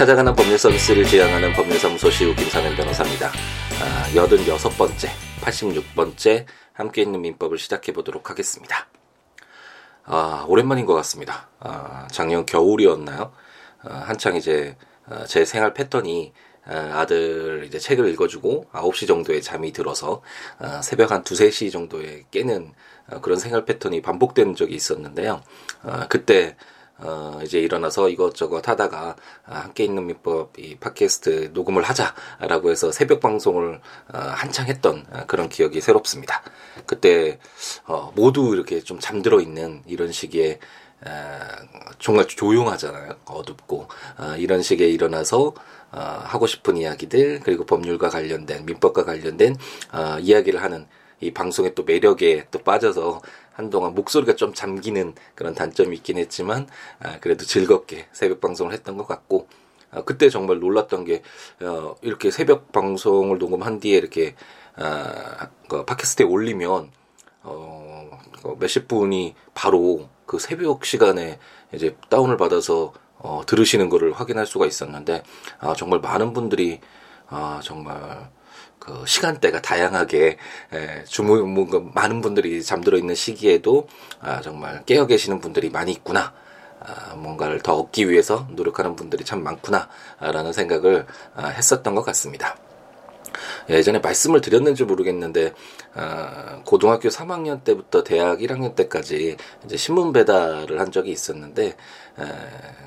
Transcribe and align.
찾아가는 0.00 0.34
법률 0.34 0.58
서비스를 0.58 1.04
지향하는 1.04 1.52
법률사무소 1.52 2.10
시우 2.10 2.34
김사면 2.34 2.74
변호사입니다. 2.74 3.28
아, 3.28 4.06
86번째, 4.14 5.10
86번째 5.42 6.46
함께 6.72 7.02
있는 7.02 7.20
민법을 7.20 7.58
시작해 7.58 7.92
보도록 7.92 8.30
하겠습니다. 8.30 8.86
아, 10.04 10.46
오랜만인 10.48 10.86
것 10.86 10.94
같습니다. 10.94 11.50
아, 11.58 12.08
작년 12.10 12.46
겨울이었나요? 12.46 13.30
아, 13.82 13.94
한창 14.06 14.36
이제 14.36 14.74
아, 15.04 15.26
제 15.26 15.44
생활 15.44 15.74
패턴이 15.74 16.32
아, 16.64 17.00
아들 17.00 17.64
이제 17.66 17.78
책을 17.78 18.08
읽어주고 18.08 18.68
9시 18.72 19.06
정도에 19.06 19.42
잠이 19.42 19.70
들어서 19.74 20.22
아, 20.58 20.80
새벽 20.80 21.10
한 21.10 21.20
2, 21.20 21.24
3시 21.24 21.70
정도에 21.70 22.24
깨는 22.30 22.72
아, 23.06 23.20
그런 23.20 23.38
생활 23.38 23.66
패턴이 23.66 24.00
반복된 24.00 24.54
적이 24.54 24.76
있었는데요. 24.76 25.42
그때 26.08 26.56
어, 27.02 27.40
이제 27.42 27.58
일어나서 27.58 28.08
이것저것 28.08 28.68
하다가 28.68 29.16
아, 29.46 29.54
함께 29.58 29.84
있는 29.84 30.06
민법 30.06 30.58
이 30.58 30.76
팟캐스트 30.76 31.50
녹음을 31.52 31.82
하자라고 31.82 32.70
해서 32.70 32.92
새벽 32.92 33.20
방송을 33.20 33.80
어, 34.12 34.18
한창 34.18 34.66
했던 34.66 35.06
어, 35.10 35.24
그런 35.26 35.48
기억이 35.48 35.80
새롭습니다. 35.80 36.42
그때 36.86 37.38
어, 37.86 38.12
모두 38.14 38.54
이렇게 38.54 38.80
좀 38.80 38.98
잠들어 39.00 39.40
있는 39.40 39.82
이런 39.86 40.12
시기에 40.12 40.58
어, 41.06 41.10
정말 41.98 42.26
조용하잖아요. 42.26 43.16
어둡고 43.24 43.88
어, 44.18 44.36
이런 44.36 44.62
식에 44.62 44.86
일어나서 44.88 45.54
어, 45.92 45.98
하고 45.98 46.46
싶은 46.46 46.76
이야기들 46.76 47.40
그리고 47.42 47.64
법률과 47.64 48.10
관련된 48.10 48.66
민법과 48.66 49.04
관련된 49.04 49.56
어, 49.92 50.18
이야기를 50.20 50.62
하는 50.62 50.86
이 51.20 51.32
방송의 51.32 51.74
또 51.74 51.84
매력에 51.84 52.46
또 52.50 52.60
빠져서 52.60 53.20
한동안 53.60 53.94
목소리가 53.94 54.36
좀 54.36 54.54
잠기는 54.54 55.14
그런 55.34 55.54
단점이 55.54 55.94
있긴 55.96 56.16
했지만 56.18 56.66
아, 56.98 57.18
그래도 57.20 57.44
즐겁게 57.44 58.06
새벽 58.12 58.40
방송을 58.40 58.72
했던 58.72 58.96
것 58.96 59.06
같고 59.06 59.48
아, 59.90 60.02
그때 60.02 60.30
정말 60.30 60.60
놀랐던 60.60 61.04
게 61.04 61.22
어, 61.60 61.94
이렇게 62.00 62.30
새벽 62.30 62.72
방송을 62.72 63.38
녹음한 63.38 63.80
뒤에 63.80 63.98
이렇게 63.98 64.34
아, 64.76 65.48
그 65.68 65.84
팟캐스트에 65.84 66.24
올리면 66.26 66.90
어, 67.42 68.18
그 68.42 68.56
몇십 68.58 68.88
분이 68.88 69.34
바로 69.54 70.08
그 70.24 70.38
새벽 70.38 70.84
시간에 70.84 71.38
이제 71.74 71.96
다운을 72.08 72.36
받아서 72.38 72.92
어, 73.18 73.42
들으시는 73.46 73.90
거를 73.90 74.12
확인할 74.12 74.46
수가 74.46 74.66
있었는데 74.66 75.22
아, 75.58 75.74
정말 75.74 76.00
많은 76.00 76.32
분들이 76.32 76.80
아, 77.28 77.60
정말 77.62 78.30
그 78.80 79.04
시간대가 79.06 79.60
다양하게 79.62 80.38
에, 80.72 81.04
주무 81.04 81.46
뭔가 81.46 81.80
많은 81.94 82.20
분들이 82.20 82.62
잠들어 82.64 82.98
있는 82.98 83.14
시기에도 83.14 83.86
아, 84.20 84.40
정말 84.40 84.82
깨어 84.86 85.06
계시는 85.06 85.40
분들이 85.40 85.70
많이 85.70 85.92
있구나. 85.92 86.32
아, 86.80 87.14
뭔가를 87.14 87.60
더 87.60 87.74
얻기 87.76 88.08
위해서 88.08 88.48
노력하는 88.50 88.96
분들이 88.96 89.22
참 89.24 89.42
많구나라는 89.44 90.52
생각을 90.52 91.06
아, 91.34 91.46
했었던 91.48 91.94
것 91.94 92.02
같습니다. 92.02 92.56
예전에 93.68 93.98
말씀을 93.98 94.40
드렸는지 94.40 94.84
모르겠는데 94.84 95.52
어, 95.94 96.62
고등학교 96.64 97.08
3학년 97.08 97.64
때부터 97.64 98.04
대학 98.04 98.38
1학년 98.40 98.74
때까지 98.74 99.36
이제 99.64 99.76
신문 99.76 100.12
배달을 100.12 100.80
한 100.80 100.92
적이 100.92 101.10
있었는데 101.10 101.66
에, 101.66 101.74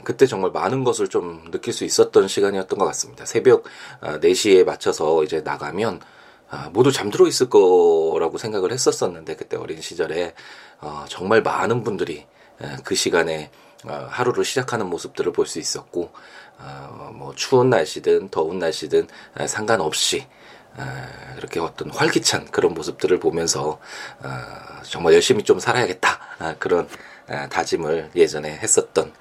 그때 0.03 0.25
정말 0.25 0.51
많은 0.51 0.83
것을 0.83 1.07
좀 1.07 1.49
느낄 1.51 1.73
수 1.73 1.85
있었던 1.85 2.27
시간이었던 2.27 2.79
것 2.79 2.85
같습니다. 2.85 3.25
새벽 3.25 3.65
어, 4.01 4.19
4시에 4.19 4.63
맞춰서 4.65 5.23
이제 5.23 5.41
나가면 5.41 6.01
아, 6.49 6.69
모두 6.71 6.91
잠들어 6.91 7.27
있을 7.27 7.49
거라고 7.49 8.37
생각을 8.37 8.71
했었었는데 8.71 9.35
그때 9.35 9.57
어린 9.57 9.81
시절에 9.81 10.35
어, 10.81 11.05
정말 11.09 11.41
많은 11.41 11.83
분들이 11.83 12.25
에, 12.61 12.77
그 12.83 12.95
시간에 12.95 13.49
어, 13.49 13.72
하루를 13.85 14.45
시작하는 14.45 14.87
모습들을 14.87 15.31
볼 15.31 15.45
수 15.45 15.59
있었고 15.59 16.11
어, 16.59 17.11
뭐 17.13 17.33
추운 17.35 17.69
날씨든 17.69 18.29
더운 18.29 18.59
날씨든 18.59 19.07
에, 19.39 19.47
상관없이 19.47 20.25
이렇게 21.37 21.59
어떤 21.59 21.91
활기찬 21.91 22.45
그런 22.45 22.73
모습들을 22.73 23.19
보면서 23.19 23.79
어, 24.23 24.29
정말 24.83 25.13
열심히 25.13 25.43
좀 25.43 25.59
살아야겠다 25.59 26.19
아, 26.39 26.55
그런 26.57 26.87
다짐을 27.49 28.11
예전에 28.15 28.57
했었던 28.57 29.13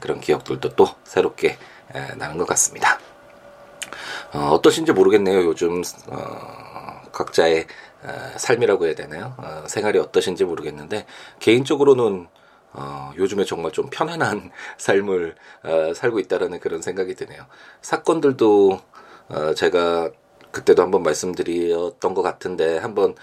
그런 0.00 0.20
기억들도 0.20 0.70
또 0.74 0.88
새롭게 1.04 1.58
나는 2.16 2.38
것 2.38 2.46
같습니다. 2.46 2.98
어, 4.32 4.50
어떠신지 4.52 4.92
모르겠네요. 4.92 5.44
요즘 5.44 5.82
어, 6.08 7.02
각자의 7.12 7.66
삶이라고 8.36 8.86
해야 8.86 8.94
되나요? 8.94 9.36
생활이 9.66 9.98
어떠신지 9.98 10.44
모르겠는데 10.44 11.06
개인적으로는 11.40 12.28
어, 12.78 13.10
요즘에 13.16 13.44
정말 13.44 13.72
좀 13.72 13.88
편안한 13.90 14.50
삶을 14.76 15.34
어, 15.64 15.94
살고 15.94 16.20
있다라는 16.20 16.60
그런 16.60 16.82
생각이 16.82 17.14
드네요. 17.14 17.46
사건들도 17.80 18.80
어, 19.28 19.54
제가 19.54 20.10
그때도 20.52 20.82
한번 20.82 21.02
말씀드렸던 21.02 22.14
것 22.14 22.22
같은데 22.22 22.78
한번 22.78 23.14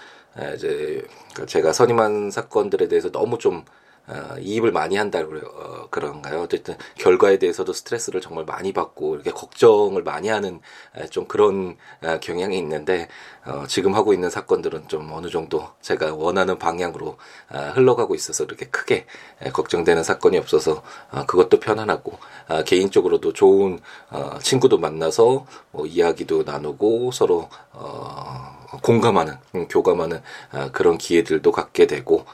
이제 0.54 1.06
그 1.34 1.46
제가 1.46 1.72
선임한 1.72 2.30
사건들에 2.30 2.88
대해서 2.88 3.10
너무 3.10 3.38
좀 3.38 3.64
어, 4.06 4.36
이입을 4.38 4.70
많이 4.70 4.96
한다 4.96 5.24
고 5.24 5.36
어, 5.36 5.88
그런가요? 5.90 6.42
어쨌든 6.42 6.76
결과에 6.96 7.38
대해서도 7.38 7.72
스트레스를 7.72 8.20
정말 8.20 8.44
많이 8.44 8.72
받고 8.72 9.14
이렇게 9.14 9.30
걱정을 9.30 10.02
많이 10.02 10.28
하는 10.28 10.60
에, 10.96 11.06
좀 11.06 11.26
그런 11.26 11.76
에, 12.02 12.20
경향이 12.20 12.58
있는데 12.58 13.08
어, 13.46 13.64
지금 13.66 13.94
하고 13.94 14.12
있는 14.12 14.28
사건들은 14.28 14.88
좀 14.88 15.10
어느 15.12 15.30
정도 15.30 15.68
제가 15.80 16.14
원하는 16.14 16.58
방향으로 16.58 17.16
아, 17.48 17.70
흘러가고 17.70 18.14
있어서 18.14 18.44
이렇게 18.44 18.66
크게 18.66 19.06
에, 19.40 19.50
걱정되는 19.50 20.02
사건이 20.02 20.36
없어서 20.36 20.82
아, 21.10 21.24
그것도 21.24 21.60
편안하고 21.60 22.18
아, 22.48 22.62
개인적으로도 22.62 23.32
좋은 23.32 23.80
어, 24.10 24.38
친구도 24.42 24.78
만나서 24.78 25.46
뭐 25.70 25.86
이야기도 25.86 26.42
나누고 26.42 27.10
서로 27.12 27.48
어, 27.72 28.64
공감하는 28.82 29.34
음, 29.54 29.68
교감하는 29.68 30.20
아, 30.52 30.70
그런 30.72 30.98
기회들도 30.98 31.52
갖게 31.52 31.86
되고 31.86 32.26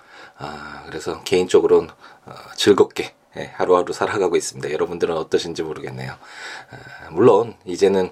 아, 0.42 0.84
그래서 0.86 1.22
개인적으로는 1.22 1.90
어, 2.24 2.32
즐겁게 2.56 3.14
예, 3.36 3.52
하루하루 3.54 3.92
살아가고 3.92 4.36
있습니다. 4.36 4.72
여러분들은 4.72 5.14
어떠신지 5.14 5.62
모르겠네요. 5.62 6.12
아, 6.12 7.10
물론 7.10 7.54
이제는 7.66 8.10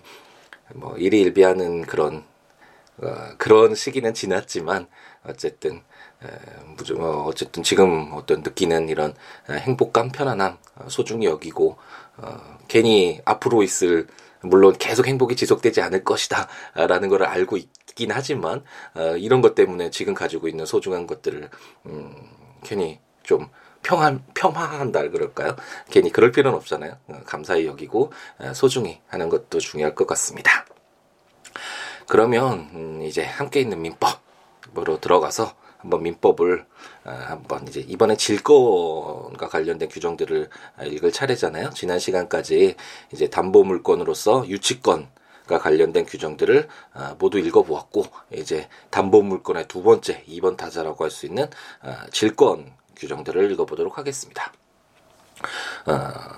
뭐 0.75 0.97
일희일비하는 0.99 1.83
그런 1.87 2.25
어, 2.99 3.15
그런 3.39 3.75
시기는 3.75 4.13
지났지만 4.13 4.89
어쨌든 5.25 5.81
에, 6.23 6.95
어, 6.99 7.25
어쨌든 7.27 7.63
지금 7.63 8.13
어떤 8.13 8.43
느끼는 8.43 8.91
이런 8.91 9.15
행복감, 9.49 10.11
편안함 10.11 10.59
어, 10.77 10.87
소중히 10.91 11.25
여기고 11.25 11.79
어, 12.19 12.59
괜히 12.69 13.23
앞으로 13.25 13.63
있을 13.63 14.07
물론 14.43 14.77
계속 14.79 15.07
행복이 15.07 15.35
지속되지 15.35 15.81
않을 15.81 16.05
것이다라는 16.05 17.09
걸 17.09 17.25
알고 17.25 17.57
있 17.57 17.69
긴 17.99 18.13
하지만 18.13 18.63
어, 18.95 19.17
이런 19.17 19.41
것 19.41 19.57
때문에 19.57 19.91
지금 19.91 20.15
가지고 20.15 20.47
있는 20.47 20.67
소중한 20.67 21.09
것들을 21.09 21.51
음, 21.87 22.15
괜히 22.63 23.01
좀 23.25 23.49
평안 23.83 24.23
평화한다 24.35 25.11
그럴까요? 25.11 25.57
괜히 25.91 26.13
그럴 26.13 26.31
필요는 26.31 26.57
없잖아요. 26.59 26.97
어, 27.09 27.21
감사히 27.27 27.67
여기고 27.67 28.13
어, 28.39 28.55
소중히 28.55 29.01
하는 29.09 29.29
것도 29.29 29.59
중요할 29.59 29.97
것 29.97 30.07
같습니다. 30.07 30.65
그러면 32.07 32.71
음, 32.73 33.03
이제 33.03 33.25
함께 33.25 33.61
있는 33.61 33.83
민법으로 33.83 35.01
들어가서 35.01 35.53
한번 35.79 36.05
민법을 36.05 36.67
아, 37.03 37.11
한번 37.11 37.67
이제 37.67 37.81
이번에 37.81 38.17
질권과 38.17 39.49
관련된 39.49 39.89
규정들을 39.89 40.49
읽을 40.85 41.11
차례잖아요. 41.11 41.71
지난 41.71 41.99
시간까지 41.99 42.77
이제 43.13 43.29
담보 43.29 43.65
물건으로서 43.65 44.47
유치권 44.47 45.09
과 45.49 45.59
관련된 45.59 46.07
규정들을 46.07 46.69
아, 46.95 47.17
모두 47.19 47.41
읽어보았고 47.41 48.05
이제 48.35 48.69
담보 48.91 49.23
물건의 49.23 49.69
두 49.69 49.83
번째, 49.83 50.25
2번 50.29 50.57
타자라고 50.59 51.05
할 51.05 51.11
수 51.13 51.27
있는 51.27 51.49
아, 51.83 52.07
질권 52.13 52.73
규정들을 52.97 53.53
읽어보도록 53.53 53.99
하겠습니다. 53.99 54.53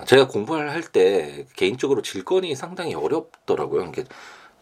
제가 0.07 0.27
공부를 0.27 0.71
할 0.71 0.83
때 0.83 1.47
개인적으로 1.55 2.01
질권이 2.01 2.55
상당히 2.55 2.95
어렵더라고요. 2.95 3.85
이게 3.87 4.05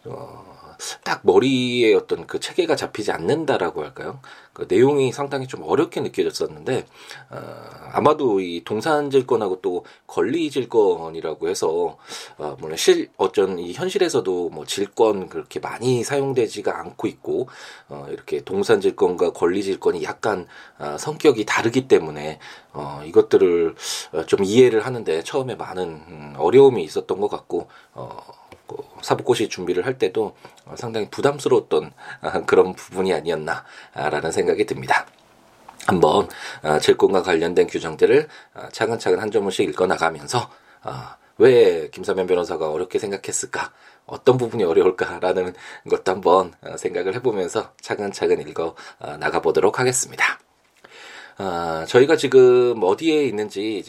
어, 0.06 0.59
딱 1.04 1.20
머리에 1.24 1.94
어떤 1.94 2.26
그 2.26 2.40
체계가 2.40 2.76
잡히지 2.76 3.12
않는다라고 3.12 3.82
할까요? 3.82 4.20
그 4.52 4.66
내용이 4.68 5.12
상당히 5.12 5.46
좀 5.46 5.62
어렵게 5.62 6.00
느껴졌었는데 6.00 6.86
어, 7.30 7.36
아마도 7.92 8.40
이 8.40 8.62
동산질권하고 8.64 9.60
또 9.62 9.84
권리질권이라고 10.06 11.48
해서 11.48 11.96
어, 12.36 12.56
물론 12.58 12.76
실 12.76 13.08
어쩐 13.16 13.58
이 13.58 13.72
현실에서도 13.72 14.50
뭐 14.50 14.64
질권 14.66 15.28
그렇게 15.28 15.60
많이 15.60 16.02
사용되지가 16.02 16.78
않고 16.78 17.06
있고 17.06 17.48
어, 17.88 18.06
이렇게 18.10 18.42
동산질권과 18.42 19.32
권리질권이 19.32 20.02
약간 20.02 20.46
어, 20.78 20.96
성격이 20.98 21.44
다르기 21.46 21.88
때문에 21.88 22.38
어, 22.72 23.02
이것들을 23.04 23.74
어, 24.12 24.26
좀 24.26 24.44
이해를 24.44 24.84
하는데 24.84 25.22
처음에 25.22 25.54
많은 25.54 25.82
음, 25.84 26.34
어려움이 26.36 26.82
있었던 26.82 27.20
것 27.20 27.28
같고 27.28 27.68
어, 27.94 28.18
그 28.26 28.39
사법고시 29.02 29.48
준비를 29.48 29.86
할 29.86 29.98
때도 29.98 30.34
상당히 30.76 31.08
부담스러웠던 31.10 31.92
아, 32.20 32.42
그런 32.42 32.74
부분이 32.74 33.12
아니었나라는 33.12 34.32
생각이 34.32 34.66
듭니다. 34.66 35.06
한번 35.86 36.28
질권과 36.82 37.20
아, 37.20 37.22
관련된 37.22 37.66
규정들을 37.66 38.28
아, 38.54 38.68
차근차근 38.70 39.20
한 39.20 39.30
점씩 39.30 39.68
읽어 39.68 39.86
나가면서 39.86 40.50
왜 41.38 41.88
김사면 41.88 42.26
변호사가 42.26 42.70
어렵게 42.70 42.98
생각했을까? 42.98 43.72
어떤 44.04 44.36
부분이 44.36 44.64
어려울까라는 44.64 45.54
것도 45.88 46.12
한번 46.12 46.52
어, 46.60 46.76
생각을 46.76 47.14
해보면서 47.14 47.72
차근차근 47.80 48.46
읽어 48.48 48.74
어, 48.98 49.16
나가보도록 49.16 49.78
하겠습니다. 49.78 50.38
어, 51.38 51.84
저희가 51.86 52.16
지금 52.16 52.82
어디에 52.82 53.24
있는지 53.24 53.82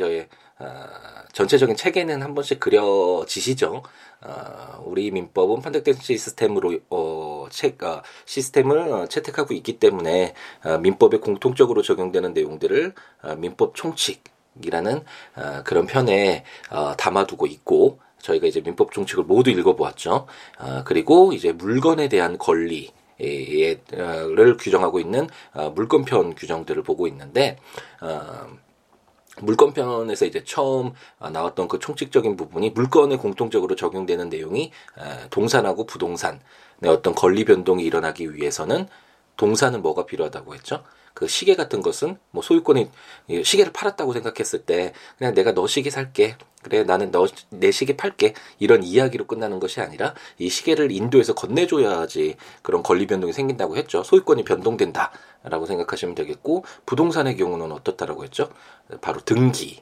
어, 0.60 0.88
전체적인 1.34 1.76
체계는 1.76 2.22
한 2.22 2.36
번씩 2.36 2.60
그려지시죠. 2.60 3.84
어, 4.22 4.84
우리 4.86 5.12
민법은 5.12 5.62
판택된 5.62 5.96
시스템으로 5.96 6.80
어, 6.90 7.48
책 7.50 7.82
어, 7.84 8.02
시스템을 8.26 8.78
어, 8.78 9.08
채택하고 9.08 9.54
있기 9.56 9.80
때문에 9.80 10.34
어, 10.64 10.78
민법에 10.78 11.18
공통적으로 11.18 11.82
적용되는 11.82 12.34
내용들을 12.34 12.94
어, 13.24 13.36
민법 13.36 13.76
총칙이라는 13.76 15.04
어, 15.36 15.62
그런 15.64 15.88
편에 15.88 16.44
어, 16.70 16.96
담아두고 16.96 17.48
있고 17.48 18.00
저희가 18.20 18.48
이제 18.48 18.62
민법 18.62 18.92
총칙을 18.92 19.24
모두 19.24 19.50
읽어보았죠. 19.50 20.28
어, 20.60 20.84
그리고 20.86 21.34
이제 21.34 21.52
물건에 21.52 22.08
대한 22.10 22.38
권리 22.38 22.92
를 23.22 24.58
규정하고 24.58 25.00
있는 25.00 25.28
어, 25.54 25.70
물권편 25.70 26.34
규정들을 26.34 26.82
보고 26.82 27.06
있는데 27.08 27.58
어, 28.02 28.48
물권편에서 29.42 30.26
이제 30.26 30.44
처음 30.44 30.94
나왔던 31.20 31.68
그 31.68 31.80
총칙적인 31.80 32.36
부분이 32.38 32.72
물건에 32.72 33.18
공통적으로 33.18 33.76
적용되는 33.76 34.30
내용이 34.30 34.72
동산하고 35.30 35.86
부동산의 35.86 36.40
어떤 36.88 37.14
권리 37.16 37.46
변동이 37.46 37.84
일어나기 37.84 38.34
위해서는 38.34 38.88
동산은 39.38 39.82
뭐가 39.82 40.06
필요하다고 40.06 40.54
했죠? 40.56 40.84
그 41.14 41.28
시계 41.28 41.56
같은 41.56 41.82
것은 41.82 42.18
뭐 42.32 42.42
소유권이 42.42 42.90
시계를 43.44 43.74
팔았다고 43.74 44.14
생각했을 44.14 44.64
때 44.64 44.94
그냥 45.18 45.34
내가 45.34 45.54
너 45.54 45.68
시계 45.68 45.90
살게 45.90 46.38
그래 46.64 46.84
나는 46.84 47.12
너 47.12 47.28
내 47.50 47.72
시계 47.72 47.98
팔게 47.98 48.34
이런 48.60 48.84
이야기로 48.84 49.28
끝나는 49.28 49.60
것이 49.60 49.82
아니라 49.82 50.14
이 50.38 50.50
시계를 50.50 50.92
인도에서 50.92 51.34
건네줘야지 51.34 52.38
그런 52.62 52.82
권리 52.82 53.08
변동이 53.08 53.34
생긴다고 53.34 53.78
했죠 53.78 54.04
소유권이 54.04 54.44
변동된다 54.46 55.12
라고 55.44 55.66
생각하시면 55.66 56.16
되겠고 56.16 56.66
부동산의 56.86 57.36
경우는 57.38 57.72
어떻다라고 57.72 58.24
했죠 58.24 58.50
바로 59.02 59.22
등기 59.22 59.82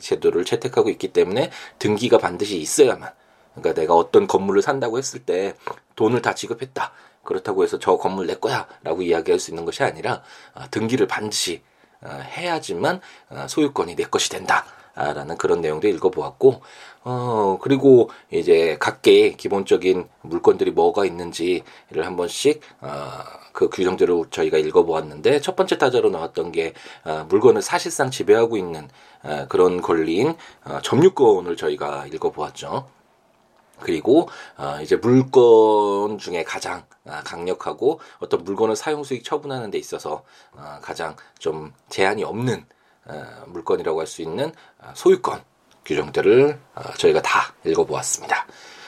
제도를 0.00 0.44
채택하고 0.44 0.90
있기 0.90 1.12
때문에 1.12 1.50
등기가 1.78 2.18
반드시 2.18 2.58
있어야만 2.58 3.10
그러니까 3.54 3.80
내가 3.80 3.94
어떤 3.94 4.26
건물을 4.26 4.62
산다고 4.62 4.98
했을 4.98 5.24
때 5.24 5.54
돈을 5.94 6.22
다 6.22 6.34
지급했다 6.34 6.92
그렇다고 7.22 7.62
해서 7.62 7.78
저 7.78 7.96
건물 7.96 8.26
내 8.26 8.34
거야라고 8.34 9.02
이야기할 9.02 9.38
수 9.38 9.50
있는 9.50 9.64
것이 9.64 9.82
아니라 9.82 10.22
아, 10.54 10.66
등기를 10.68 11.06
반드시 11.06 11.62
아, 12.00 12.16
해야지만 12.16 13.00
아, 13.28 13.46
소유권이 13.46 13.94
내 13.96 14.04
것이 14.04 14.28
된다. 14.28 14.64
라는 14.94 15.36
그런 15.38 15.60
내용도 15.60 15.88
읽어보았고, 15.88 16.60
어, 17.04 17.58
그리고 17.60 18.10
이제 18.30 18.76
각계의 18.78 19.36
기본적인 19.36 20.08
물건들이 20.22 20.70
뭐가 20.70 21.04
있는지를 21.04 22.04
한 22.04 22.16
번씩, 22.16 22.60
어, 22.80 22.88
그 23.52 23.68
규정들을 23.68 24.24
저희가 24.30 24.58
읽어보았는데, 24.58 25.40
첫 25.40 25.56
번째 25.56 25.78
타자로 25.78 26.10
나왔던 26.10 26.52
게, 26.52 26.74
어, 27.04 27.26
물건을 27.28 27.62
사실상 27.62 28.10
지배하고 28.10 28.56
있는, 28.56 28.88
어, 29.22 29.46
그런 29.48 29.80
권리인, 29.80 30.34
어, 30.64 30.80
점유권을 30.82 31.56
저희가 31.56 32.06
읽어보았죠. 32.06 32.86
그리고 33.82 34.28
어, 34.56 34.78
이제 34.80 34.96
물건 34.96 36.18
중에 36.18 36.44
가장 36.44 36.84
아, 37.04 37.22
강력하고 37.24 38.00
어떤 38.20 38.44
물건을 38.44 38.76
사용 38.76 39.02
수익 39.02 39.24
처분하는 39.24 39.70
데 39.70 39.78
있어서 39.78 40.22
어, 40.52 40.78
가장 40.80 41.16
좀 41.38 41.72
제한이 41.88 42.24
없는 42.24 42.58
어, 42.60 42.64
물건이라고 43.46 44.00
할 44.00 44.06
수 44.06 44.22
있는 44.22 44.52
소유권 44.94 45.42
규정들을 45.84 46.58
저희가 46.98 47.22
다 47.22 47.54
읽어보았습니다. 47.64 48.46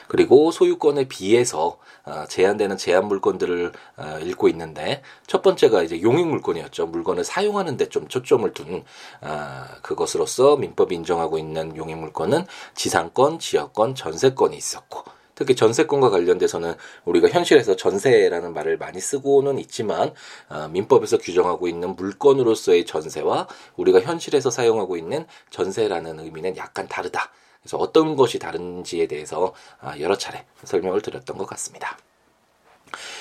그리고 0.08 0.50
소유권에 0.50 1.08
비해서 1.08 1.78
어, 2.04 2.26
제한되는 2.28 2.76
제한 2.76 3.06
물건들을 3.06 3.72
어, 3.96 4.18
읽고 4.20 4.48
있는데 4.48 5.02
첫 5.26 5.40
번째가 5.40 5.82
이제 5.82 6.02
용익 6.02 6.26
물건이었죠. 6.26 6.86
물건을 6.86 7.24
사용하는 7.24 7.78
데 7.78 7.88
좀 7.88 8.06
초점을 8.08 8.52
둔 8.52 8.84
어, 9.22 9.64
그것으로서 9.82 10.56
민법이 10.56 10.94
인정하고 10.94 11.38
있는 11.38 11.74
용익 11.76 11.96
물건은 11.96 12.46
지상권, 12.74 13.38
지역권, 13.38 13.94
전세권이 13.94 14.54
있었고 14.56 15.04
특히 15.34 15.54
전세권과 15.54 16.10
관련돼서는 16.10 16.74
우리가 17.04 17.28
현실에서 17.28 17.76
전세라는 17.76 18.52
말을 18.52 18.76
많이 18.78 19.00
쓰고는 19.00 19.58
있지만 19.58 20.12
어, 20.48 20.68
민법에서 20.68 21.18
규정하고 21.18 21.68
있는 21.68 21.96
물건으로서의 21.96 22.86
전세와 22.86 23.48
우리가 23.76 24.00
현실에서 24.00 24.50
사용하고 24.50 24.96
있는 24.96 25.26
전세라는 25.50 26.20
의미는 26.20 26.56
약간 26.56 26.86
다르다. 26.88 27.30
그래서 27.64 27.78
어떤 27.78 28.14
것이 28.14 28.38
다른지에 28.38 29.06
대해서 29.06 29.54
아, 29.80 29.98
여러 29.98 30.16
차례 30.16 30.44
설명을 30.64 31.00
드렸던 31.00 31.38
것 31.38 31.46
같습니다. 31.46 31.96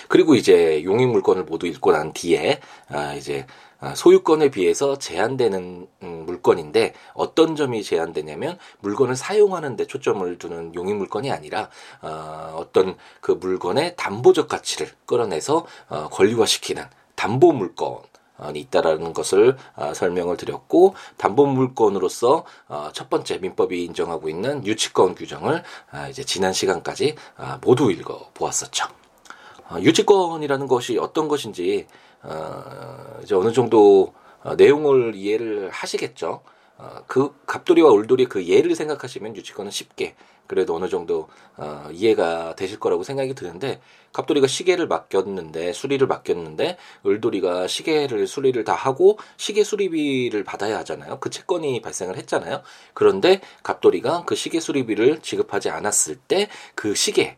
그리고 0.07 0.35
이제 0.35 0.83
용익 0.83 1.07
물건을 1.09 1.45
모두 1.45 1.65
읽고 1.65 1.91
난 1.93 2.13
뒤에 2.13 2.59
아, 2.89 3.13
이제 3.13 3.47
아, 3.72 3.72
소유권에 3.95 4.49
비해서 4.49 4.97
제한되는 4.97 5.87
음, 6.03 6.25
물건인데 6.25 6.93
어떤 7.13 7.55
점이 7.55 7.83
제한되냐면 7.83 8.57
물건을 8.79 9.15
사용하는 9.15 9.75
데 9.75 9.85
초점을 9.85 10.37
두는 10.37 10.75
용익 10.75 10.95
물건이 10.95 11.31
아니라 11.31 11.69
어떤 12.55 12.95
그 13.19 13.31
물건의 13.31 13.95
담보적 13.95 14.47
가치를 14.47 14.89
끌어내서 15.05 15.65
어, 15.89 16.09
권리화시키는 16.09 16.83
담보 17.15 17.51
물건 17.53 18.01
있다라는 18.53 19.13
것을 19.13 19.57
아, 19.75 19.93
설명을 19.93 20.37
드렸고 20.37 20.95
담보 21.17 21.45
물건으로서 21.45 22.43
어, 22.67 22.89
첫 22.93 23.09
번째 23.09 23.37
민법이 23.37 23.83
인정하고 23.85 24.29
있는 24.29 24.65
유치권 24.65 25.15
규정을 25.15 25.63
아, 25.91 26.07
이제 26.09 26.23
지난 26.23 26.51
시간까지 26.51 27.15
아, 27.37 27.59
모두 27.61 27.91
읽어 27.91 28.29
보았었죠. 28.33 28.87
어, 29.69 29.77
유치권이라는 29.79 30.67
것이 30.67 30.97
어떤 30.97 31.27
것인지 31.27 31.87
어, 32.23 33.19
이제 33.23 33.35
어느 33.35 33.51
정도 33.51 34.13
내용을 34.57 35.15
이해를 35.15 35.69
하시겠죠. 35.69 36.41
그 37.07 37.33
갑돌이와 37.45 37.91
울돌이 37.91 38.25
그 38.25 38.45
예를 38.45 38.75
생각하시면 38.75 39.35
유치권은 39.37 39.71
쉽게 39.71 40.15
그래도 40.47 40.75
어느 40.75 40.89
정도 40.89 41.29
어, 41.55 41.87
이해가 41.91 42.55
되실 42.55 42.79
거라고 42.79 43.03
생각이 43.03 43.33
드는데 43.33 43.79
갑돌이가 44.11 44.47
시계를 44.47 44.87
맡겼는데 44.87 45.71
수리를 45.73 46.05
맡겼는데 46.05 46.77
을돌이가 47.05 47.67
시계를 47.67 48.27
수리를 48.27 48.61
다 48.65 48.73
하고 48.73 49.17
시계 49.37 49.63
수리비를 49.63 50.43
받아야 50.43 50.77
하잖아요. 50.79 51.19
그 51.19 51.29
채권이 51.29 51.81
발생을 51.81 52.17
했잖아요. 52.17 52.61
그런데 52.93 53.39
갑돌이가 53.63 54.23
그 54.25 54.35
시계 54.35 54.59
수리비를 54.59 55.21
지급하지 55.21 55.69
않았을 55.69 56.17
때 56.17 56.49
그 56.75 56.95
시계 56.95 57.37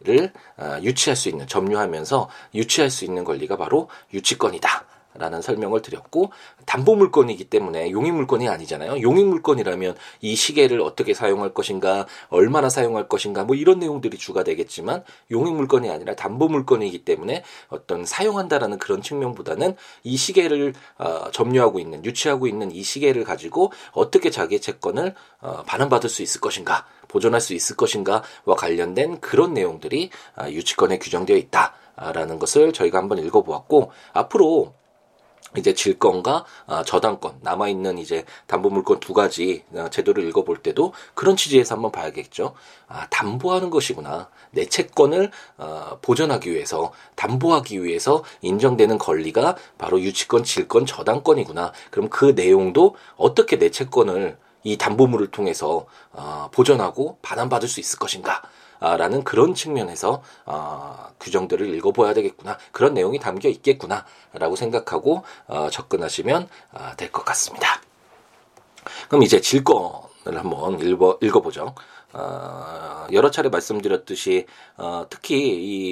를 0.00 0.30
어, 0.58 0.76
유치할 0.82 1.16
수 1.16 1.30
있는 1.30 1.46
점유하면서 1.46 2.28
유치할 2.54 2.90
수 2.90 3.06
있는 3.06 3.24
권리가 3.24 3.56
바로 3.56 3.88
유치권이다. 4.12 4.84
라는 5.18 5.40
설명을 5.40 5.82
드렸고 5.82 6.30
담보 6.66 6.96
물건이기 6.96 7.44
때문에 7.44 7.90
용익 7.90 8.12
물건이 8.12 8.48
아니잖아요. 8.48 9.00
용익 9.00 9.26
물건이라면 9.26 9.96
이 10.20 10.36
시계를 10.36 10.80
어떻게 10.80 11.14
사용할 11.14 11.54
것인가, 11.54 12.06
얼마나 12.28 12.68
사용할 12.68 13.08
것인가, 13.08 13.44
뭐 13.44 13.56
이런 13.56 13.78
내용들이 13.78 14.18
주가 14.18 14.44
되겠지만 14.44 15.04
용익 15.30 15.54
물건이 15.54 15.90
아니라 15.90 16.14
담보 16.14 16.48
물건이기 16.48 17.04
때문에 17.04 17.44
어떤 17.68 18.04
사용한다라는 18.04 18.78
그런 18.78 19.00
측면보다는 19.00 19.76
이 20.04 20.16
시계를 20.16 20.74
어, 20.98 21.30
점유하고 21.30 21.78
있는, 21.78 22.04
유치하고 22.04 22.46
있는 22.46 22.70
이 22.70 22.82
시계를 22.82 23.24
가지고 23.24 23.72
어떻게 23.92 24.30
자기의 24.30 24.60
채권을 24.60 25.14
어, 25.40 25.62
반환받을 25.62 26.10
수 26.10 26.22
있을 26.22 26.40
것인가, 26.40 26.84
보존할 27.16 27.40
수 27.40 27.54
있을 27.54 27.76
것인가와 27.76 28.56
관련된 28.58 29.20
그런 29.20 29.54
내용들이 29.54 30.10
어, 30.38 30.50
유치권에 30.50 30.98
규정되어 30.98 31.36
있다라는 31.38 32.38
것을 32.38 32.74
저희가 32.74 32.98
한번 32.98 33.16
읽어보았고 33.18 33.90
앞으로 34.12 34.74
이제 35.56 35.72
질권과 35.72 36.44
어, 36.66 36.82
저당권 36.82 37.38
남아 37.40 37.68
있는 37.68 37.96
이제 37.96 38.26
담보 38.48 38.68
물건 38.68 39.00
두 39.00 39.14
가지 39.14 39.64
어, 39.72 39.88
제도를 39.88 40.28
읽어볼 40.28 40.58
때도 40.58 40.92
그런 41.14 41.36
취지에서 41.36 41.76
한번 41.76 41.90
봐야겠죠. 41.90 42.52
아, 42.86 43.06
담보하는 43.08 43.70
것이구나. 43.70 44.28
내 44.50 44.66
채권을 44.66 45.30
어, 45.56 45.98
보전하기 46.02 46.52
위해서 46.52 46.92
담보하기 47.14 47.82
위해서 47.82 48.24
인정되는 48.42 48.98
권리가 48.98 49.56
바로 49.78 50.02
유치권, 50.02 50.44
질권, 50.44 50.84
저당권이구나. 50.84 51.72
그럼 51.90 52.10
그 52.10 52.34
내용도 52.36 52.94
어떻게 53.16 53.58
내 53.58 53.70
채권을 53.70 54.36
이 54.66 54.76
담보물을 54.76 55.28
통해서 55.28 55.86
어, 56.12 56.48
보전하고 56.50 57.18
반환받을 57.22 57.68
수 57.68 57.78
있을 57.78 58.00
것인가? 58.00 58.42
라는 58.78 59.24
그런 59.24 59.54
측면에서 59.54 60.22
어, 60.44 61.08
규정들을 61.18 61.74
읽어봐야 61.76 62.12
되겠구나 62.12 62.58
그런 62.72 62.92
내용이 62.92 63.18
담겨 63.18 63.48
있겠구나라고 63.48 64.54
생각하고 64.54 65.24
어, 65.46 65.70
접근하시면 65.70 66.48
어, 66.72 66.90
될것 66.96 67.24
같습니다. 67.24 67.80
그럼 69.08 69.22
이제 69.22 69.40
질권을 69.40 70.36
한번 70.36 70.78
읽어, 70.80 71.18
읽어보죠. 71.22 71.74
어, 72.12 73.06
여러 73.12 73.30
차례 73.30 73.48
말씀드렸듯이 73.48 74.46
어, 74.76 75.06
특히 75.10 75.36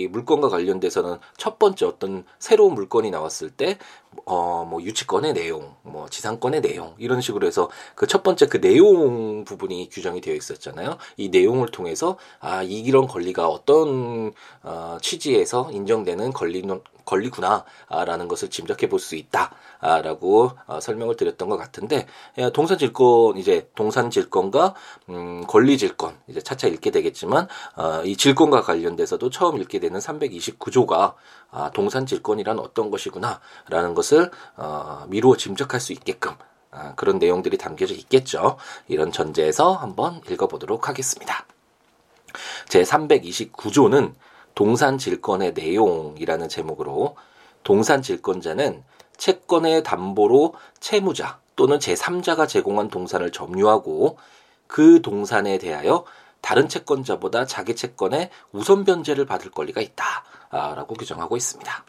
이 0.03 0.09
물건과 0.09 0.49
관련돼서는 0.49 1.19
첫 1.37 1.59
번째 1.59 1.87
어떤 1.87 2.25
새로운 2.39 2.75
물건이 2.75 3.11
나왔을 3.11 3.51
때 3.51 3.79
어, 4.27 4.65
뭐, 4.69 4.83
유치권의 4.83 5.35
내용, 5.35 5.75
뭐, 5.83 6.09
지상권의 6.09 6.61
내용, 6.63 6.95
이런 6.99 7.21
식으로 7.21 7.47
해서 7.47 7.69
그 7.95 8.07
첫 8.07 8.23
번째 8.23 8.47
그 8.47 8.61
내용 8.61 9.45
부분이 9.45 9.89
규정이 9.91 10.21
되어 10.21 10.35
있었잖아요. 10.35 10.99
이 11.17 11.31
내용을 11.31 11.69
통해서, 11.69 12.17
아, 12.41 12.63
이런 12.63 13.07
권리가 13.09 13.49
어떤, 13.49 14.33
어, 14.63 14.99
취지에서 15.03 15.71
인정되는 15.73 16.33
권리, 16.33 16.63
권리구나 17.05 17.65
라는 17.91 18.29
것을 18.29 18.49
짐작해 18.51 18.89
볼 18.89 18.99
수 18.99 19.17
있다 19.17 19.51
라고 19.81 20.53
어, 20.67 20.81
설명을 20.81 21.17
드렸던 21.17 21.49
것 21.51 21.57
같은데 21.59 22.07
예, 22.39 22.51
동산 22.51 22.79
질권 22.79 23.37
이제 23.37 23.69
동산 23.75 24.11
질권과 24.11 24.75
음, 25.11 25.45
권리 25.47 25.77
질권 25.77 26.17
이제 26.27 26.41
차차 26.41 26.69
읽게 26.69 26.91
되겠지만 26.91 27.49
어, 27.77 28.03
이 28.05 28.17
질권과 28.17 28.63
관련돼서도 28.63 29.29
처음 29.31 29.59
읽게 29.61 29.81
되는 29.81 30.01
329조가 30.01 31.15
아, 31.51 31.71
동산 31.73 32.07
질권이란 32.07 32.59
어떤 32.59 32.91
것이구나라는 32.91 33.95
것을 33.95 34.31
어, 34.57 35.07
미루어 35.09 35.37
짐작할 35.37 35.81
수 35.81 35.93
있게끔 35.93 36.33
아, 36.71 36.95
그런 36.97 37.19
내용들이 37.19 37.59
담겨져 37.59 37.95
있겠죠. 37.95 38.57
이런 38.89 39.13
전제에서 39.13 39.73
한번 39.73 40.21
읽어보도록 40.29 40.89
하겠습니다. 40.89 41.47
제 42.69 42.83
329조는 42.83 44.15
동산 44.55 44.99
질권의 44.99 45.53
내용이라는 45.55 46.49
제목으로 46.49 47.17
동산 47.63 48.03
질권자는 48.03 48.83
채권의 49.17 49.83
담보로 49.85 50.55
채무자 50.81 51.39
또는 51.57 51.79
제3자가 51.79 52.49
제공한 52.49 52.89
동산을 52.89 53.31
점유하고 53.31 54.19
그 54.67 55.03
동산에 55.03 55.59
대하여 55.59 56.05
다른 56.45 56.69
채권자보다 56.69 57.47
자기 57.47 57.75
채권에 57.75 58.31
우선 58.53 58.85
변제를 58.85 59.25
받을 59.25 59.51
권리가 59.51 59.81
있다라고 59.81 60.93
규정하고 60.95 61.39
있습니다. 61.39 61.85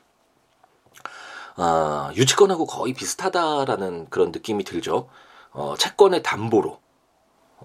어, 1.57 2.09
유치권하고 2.15 2.65
거의 2.65 2.93
비슷하다라는 2.93 4.09
그런 4.09 4.31
느낌이 4.31 4.63
들죠. 4.63 5.09
어, 5.51 5.75
채권의 5.77 6.23
담보로 6.23 6.79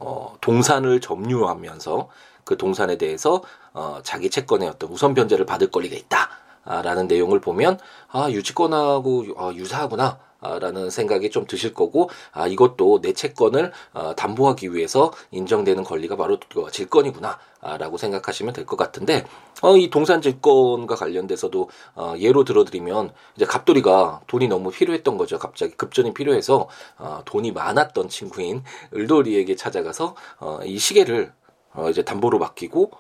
어, 0.01 0.37
동산을 0.41 1.01
점유하면서 1.01 2.09
그 2.43 2.57
동산에 2.57 2.99
대해서 2.99 3.45
어, 3.73 4.01
자기 4.03 4.29
채권의 4.29 4.69
어떤 4.69 4.91
우선 4.91 5.15
변제를 5.15 5.47
받을 5.47 5.71
권리가 5.71 5.95
있다라는 5.95 7.07
내용을 7.07 7.41
보면 7.41 7.79
아 8.09 8.29
유치권하고 8.29 9.27
어, 9.37 9.53
유사하구나. 9.55 10.19
라는 10.41 10.91
생각이 10.91 11.31
좀 11.31 11.47
드실 11.47 11.75
거고 11.75 12.09
아 12.33 12.47
이것도 12.47 13.01
내 13.03 13.13
채권을 13.13 13.73
어, 13.93 14.15
담보하기 14.15 14.73
위해서 14.75 15.13
인정되는 15.31 15.85
권리가 15.85 16.17
바로 16.17 16.39
그 16.53 16.71
질권이구나 16.71 17.39
라고 17.79 17.99
생각하시면 17.99 18.55
될 18.55 18.65
것 18.65 18.77
같은데 18.77 19.27
어, 19.63 19.77
이 19.77 19.91
동산 19.91 20.23
질권과 20.23 20.95
관련돼서도 20.95 21.69
어, 21.95 22.15
예로 22.19 22.45
들어드리면 22.45 23.13
이제 23.37 23.45
갑돌이가 23.45 24.21
돈이 24.29 24.49
너무 24.49 24.71
필요했던 24.71 25.19
거죠 25.19 25.39
갑자기 25.39 25.73
급전이 25.77 26.15
필요해서 26.15 26.69
어, 26.99 27.23
돈이 27.25 27.53
많았던 27.53 28.09
친구인 28.09 28.63
을돌이에게 28.95 29.57
찾아가서 29.57 30.15
어, 30.39 30.61
이 30.65 30.79
시계를 30.79 31.33
어, 31.75 31.91
이제 31.91 32.03
담보로 32.03 32.39
맡기고 32.39 32.91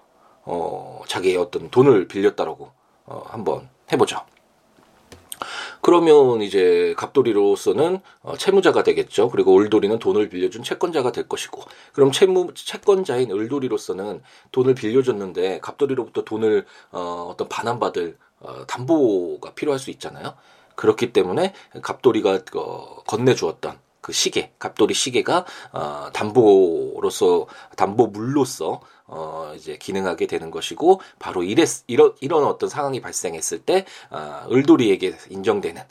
어, 0.44 1.02
자기의 1.06 1.36
어떤 1.36 1.70
돈을 1.70 2.08
빌렸다라고 2.08 2.70
어, 3.06 3.22
한번 3.26 3.68
해보죠. 3.92 4.18
그러면 5.80 6.42
이제 6.42 6.94
갑돌이로서는 6.96 8.00
어, 8.22 8.36
채무자가 8.36 8.82
되겠죠. 8.82 9.30
그리고 9.30 9.58
을돌이는 9.58 9.98
돈을 9.98 10.28
빌려준 10.28 10.62
채권자가 10.62 11.12
될 11.12 11.28
것이고, 11.28 11.62
그럼 11.92 12.12
채무 12.12 12.52
채권자인 12.54 13.30
을돌이로서는 13.30 14.22
돈을 14.52 14.74
빌려줬는데 14.74 15.60
갑돌이로부터 15.60 16.24
돈을 16.24 16.66
어, 16.92 17.28
어떤 17.30 17.48
반환받을 17.48 18.16
어, 18.40 18.66
담보가 18.66 19.54
필요할 19.54 19.78
수 19.78 19.90
있잖아요. 19.90 20.34
그렇기 20.74 21.12
때문에 21.12 21.54
갑돌이가 21.82 22.40
어, 22.54 23.02
건네주었던 23.04 23.78
그 24.00 24.12
시계, 24.12 24.52
갑돌이 24.58 24.94
시계가 24.94 25.44
어, 25.72 26.08
담보로서 26.12 27.46
담보물로서 27.76 28.80
어, 29.12 29.52
이제 29.56 29.76
기능하게 29.76 30.26
되는 30.26 30.50
것이고 30.50 31.00
바로 31.18 31.42
이랬 31.42 31.68
이런 31.88 32.14
이런 32.20 32.44
어떤 32.44 32.68
상황이 32.68 33.00
발생했을 33.00 33.60
때 33.60 33.84
어, 34.10 34.46
을돌이에게 34.50 35.16
인정되는 35.28 35.82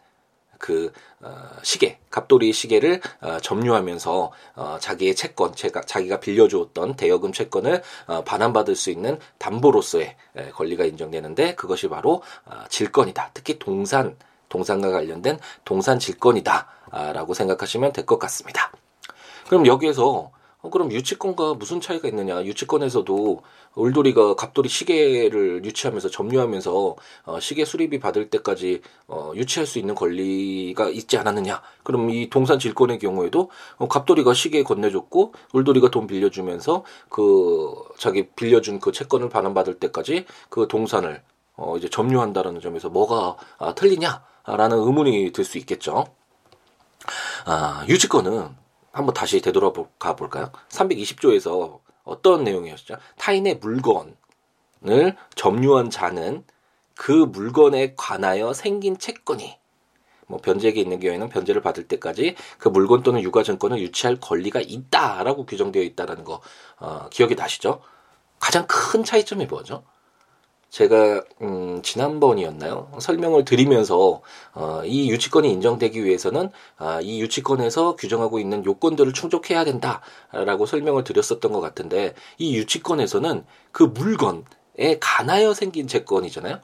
그 0.57 0.91
어, 1.21 1.31
시계, 1.63 1.99
갑돌이 2.09 2.51
시계를 2.53 3.01
어, 3.21 3.39
점유하면서 3.39 4.31
어, 4.55 4.77
자기의 4.79 5.15
채권, 5.15 5.55
제가 5.55 5.81
자기가 5.81 6.19
빌려주었던 6.19 6.95
대여금 6.95 7.31
채권을 7.31 7.81
어, 8.07 8.23
반환받을 8.23 8.75
수 8.75 8.89
있는 8.91 9.19
담보로서의 9.37 10.15
에, 10.35 10.49
권리가 10.51 10.85
인정되는데 10.85 11.55
그것이 11.55 11.87
바로 11.87 12.21
어, 12.45 12.63
질권이다. 12.69 13.31
특히 13.33 13.57
동산 13.57 14.17
동산과 14.49 14.91
관련된 14.91 15.39
동산 15.63 15.99
질권이다라고 15.99 17.33
생각하시면 17.33 17.93
될 17.93 18.05
것 18.05 18.17
같습니다. 18.19 18.71
그럼 19.47 19.65
여기에서 19.65 20.31
어, 20.61 20.69
그럼 20.69 20.91
유치권과 20.91 21.53
무슨 21.53 21.79
차이가 21.79 22.07
있느냐? 22.09 22.43
유치권에서도 22.43 23.41
울돌이가 23.75 24.35
갑돌이 24.35 24.67
시계를 24.67 25.63
유치하면서 25.63 26.09
점유하면서 26.09 26.95
어, 27.25 27.39
시계 27.39 27.63
수리비 27.63 27.99
받을 27.99 28.29
때까지 28.29 28.81
어, 29.07 29.31
유치할 29.35 29.65
수 29.65 29.79
있는 29.79 29.95
권리가 29.95 30.89
있지 30.89 31.17
않았느냐? 31.17 31.61
그럼 31.83 32.09
이 32.09 32.29
동산 32.29 32.59
질권의 32.59 32.99
경우에도 32.99 33.49
어, 33.77 33.87
갑돌이가 33.87 34.33
시계 34.33 34.63
건네줬고 34.63 35.33
울돌이가 35.53 35.91
돈 35.91 36.07
빌려주면서 36.07 36.83
그 37.09 37.73
자기 37.97 38.27
빌려준 38.31 38.79
그 38.79 38.91
채권을 38.91 39.29
반환받을 39.29 39.79
때까지 39.79 40.25
그 40.49 40.67
동산을 40.67 41.23
어, 41.55 41.77
이제 41.77 41.89
점유한다라는 41.89 42.59
점에서 42.61 42.89
뭐가 42.89 43.37
아, 43.57 43.73
틀리냐라는 43.75 44.77
의문이 44.77 45.31
들 45.31 45.45
수 45.45 45.57
있겠죠. 45.57 46.05
아, 47.45 47.85
유치권은 47.87 48.49
한번 48.99 49.13
다시 49.13 49.41
되돌아가 49.41 50.15
볼까요? 50.15 50.51
320조에서 50.69 51.79
어떤 52.03 52.43
내용이었죠? 52.43 52.95
타인의 53.17 53.55
물건을 53.59 54.15
점유한 55.35 55.89
자는 55.89 56.43
그 56.95 57.11
물건에 57.11 57.93
관하여 57.95 58.53
생긴 58.53 58.97
채권이 58.97 59.57
뭐 60.27 60.39
변제액이 60.39 60.79
있는 60.79 60.99
경우에는 60.99 61.29
변제를 61.29 61.61
받을 61.61 61.87
때까지 61.87 62.35
그 62.57 62.67
물건 62.67 63.01
또는 63.01 63.21
유가 63.21 63.41
증권을 63.41 63.79
유치할 63.79 64.19
권리가 64.19 64.59
있다라고 64.61 65.45
규정되어 65.45 65.81
있다라는 65.81 66.23
거 66.23 66.41
어, 66.77 67.07
기억이 67.09 67.35
나시죠? 67.35 67.81
가장 68.39 68.65
큰 68.67 69.03
차이점이 69.03 69.45
뭐죠? 69.45 69.83
제가 70.69 71.23
음, 71.41 71.81
지난번이었나요? 71.81 72.91
설명을 72.99 73.43
드리면서 73.43 74.21
어, 74.53 74.81
이 74.85 75.09
유치권이 75.09 75.51
인정되기 75.51 76.03
위해서는 76.03 76.51
아, 76.77 76.99
이 77.01 77.21
유치권에서 77.21 77.95
규정하고 77.95 78.39
있는 78.39 78.63
요건들을 78.65 79.13
충족해야 79.13 79.65
된다라고 79.65 80.65
설명을 80.65 81.03
드렸었던 81.03 81.51
것 81.51 81.59
같은데 81.59 82.13
이 82.37 82.55
유치권에서는 82.55 83.45
그 83.71 83.83
물건에 83.83 84.99
관하여 84.99 85.53
생긴 85.53 85.87
채권이잖아요. 85.87 86.59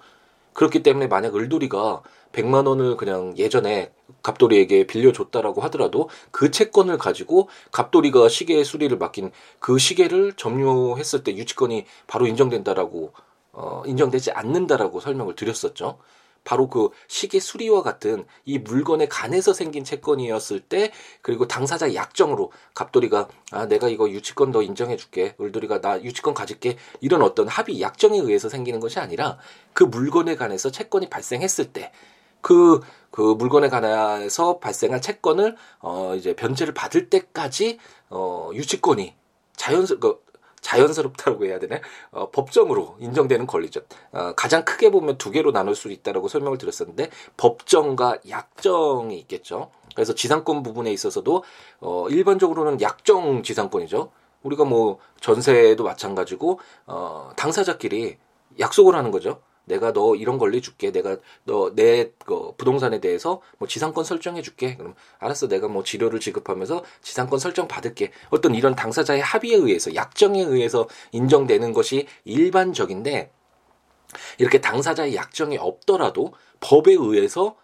그렇기 0.54 0.84
때문에 0.84 1.08
만약 1.08 1.36
을돌이가 1.36 2.02
100만 2.32 2.68
원을 2.68 2.98
그냥 2.98 3.34
예전에 3.38 3.92
갑돌이에게 4.24 4.88
빌려줬다라고 4.88 5.62
하더라도 5.64 6.10
그 6.32 6.52
채권을 6.52 6.98
가지고 6.98 7.50
갑돌이가 7.72 8.30
시계 8.30 8.64
수리를 8.64 8.98
맡긴 8.98 9.32
그 9.60 9.78
시계를 9.78 10.34
점유했을 10.34 11.24
때 11.24 11.36
유치권이 11.36 11.86
바로 12.08 12.28
인정된다라고 12.28 13.14
어, 13.56 13.84
인정되지 13.86 14.32
않는다라고 14.32 15.00
설명을 15.00 15.36
드렸었죠. 15.36 15.98
바로 16.44 16.70
그 16.70 16.90
시계 17.08 17.40
수리와 17.40 17.82
같은 17.82 18.26
이 18.46 18.60
물건에 18.60 19.08
간해서 19.08 19.52
생긴 19.54 19.84
채권이었을 19.84 20.60
때 20.60 20.92
그리고 21.24 21.48
당사자 21.48 21.96
약정으로 21.96 22.52
갑돌이가 22.76 23.28
아 23.52 23.66
내가 23.66 23.90
이거 23.90 24.08
유치권 24.08 24.52
너 24.52 24.62
인정해 24.62 24.96
줄게 24.96 25.36
을돌이가 25.42 25.82
나 25.82 26.00
유치권 26.02 26.36
가질게 26.36 26.78
이런 27.02 27.24
어떤 27.24 27.48
합의 27.48 27.82
약정에 27.82 28.20
의해서 28.20 28.48
생기는 28.48 28.80
것이 28.80 29.00
아니라 29.00 29.40
그 29.74 29.84
물건에 29.84 30.36
관해서 30.36 30.70
채권이 30.70 31.10
발생했을 31.10 31.74
때 31.74 31.92
그, 32.42 32.80
그 33.10 33.22
물건에 33.22 33.70
관해서 33.70 34.60
발생한 34.60 35.02
채권을, 35.02 35.56
어, 35.80 36.14
이제 36.16 36.36
변제를 36.36 36.76
받을 36.76 37.10
때까지, 37.10 37.80
어, 38.12 38.52
유치권이 38.54 39.16
자연스, 39.56 39.98
그, 39.98 40.24
자연스럽다고 40.66 41.46
해야 41.46 41.60
되나? 41.60 41.80
어, 42.12 42.32
법정으로 42.32 42.96
인정되는 43.00 43.46
권리죠. 43.46 43.82
어, 44.12 44.34
가장 44.36 44.66
크게 44.66 44.90
보면 44.90 45.20
두 45.20 45.30
개로 45.30 45.52
나눌 45.52 45.76
수 45.76 45.92
있다라고 45.92 46.28
설명을 46.28 46.58
드렸었는데 46.58 47.12
법정과 47.38 48.18
약정이 48.28 49.16
있겠죠. 49.20 49.70
그래서 49.94 50.16
지상권 50.16 50.64
부분에 50.64 50.92
있어서도 50.92 51.44
어, 51.82 52.08
일반적으로는 52.10 52.82
약정 52.82 53.44
지상권이죠. 53.44 54.12
우리가 54.42 54.66
뭐 54.66 54.98
전세도 55.22 55.84
마찬가지고 55.84 56.60
어, 56.88 57.30
당사자끼리 57.36 58.18
약속을 58.60 58.96
하는 58.96 59.12
거죠. 59.12 59.42
내가 59.66 59.94
너 59.94 60.16
이런 60.16 60.38
권리 60.38 60.62
줄게. 60.62 60.92
내가 60.92 61.18
너내 61.44 62.12
그 62.26 62.54
부동산에 62.58 63.00
대해서 63.00 63.42
뭐 63.58 63.68
지상권 63.68 64.04
설정해 64.04 64.42
줄게. 64.42 64.76
그럼 64.78 64.96
알았어. 65.20 65.48
내가 65.48 65.68
뭐 65.68 65.84
지료를 65.84 66.20
지급하면서 66.20 66.84
지상권 67.02 67.40
설정 67.40 67.68
받을게. 67.68 68.12
어떤 68.30 68.56
이런 68.56 68.76
당사자의 68.76 69.22
합의에 69.22 69.56
의해서 69.56 69.94
약정에 69.96 70.42
의해서 70.42 70.88
인정되는 71.12 71.74
것이 71.74 72.08
일반적인데 72.24 73.32
이렇게 74.38 74.62
당사자의 74.62 75.16
약정이 75.16 75.58
없더라도 75.58 76.34
법에 76.60 76.94
의해서 76.94 77.56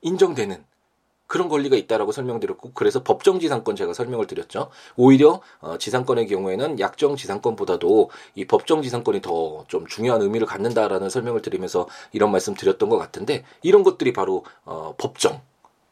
인정되는 0.00 0.64
그런 1.28 1.48
권리가 1.48 1.76
있다라고 1.76 2.10
설명드렸고 2.10 2.72
그래서 2.74 3.04
법정 3.04 3.38
지상권 3.38 3.76
제가 3.76 3.92
설명을 3.94 4.26
드렸죠. 4.26 4.70
오히려 4.96 5.40
어, 5.60 5.78
지상권의 5.78 6.26
경우에는 6.26 6.80
약정 6.80 7.14
지상권보다도 7.16 8.10
이 8.34 8.44
법정 8.46 8.82
지상권이 8.82 9.22
더 9.22 9.64
좀 9.68 9.86
중요한 9.86 10.22
의미를 10.22 10.46
갖는다라는 10.46 11.10
설명을 11.10 11.42
드리면서 11.42 11.86
이런 12.12 12.32
말씀 12.32 12.54
드렸던 12.54 12.88
것 12.88 12.96
같은데 12.98 13.44
이런 13.62 13.82
것들이 13.84 14.12
바로 14.12 14.44
어, 14.64 14.94
법정 14.98 15.40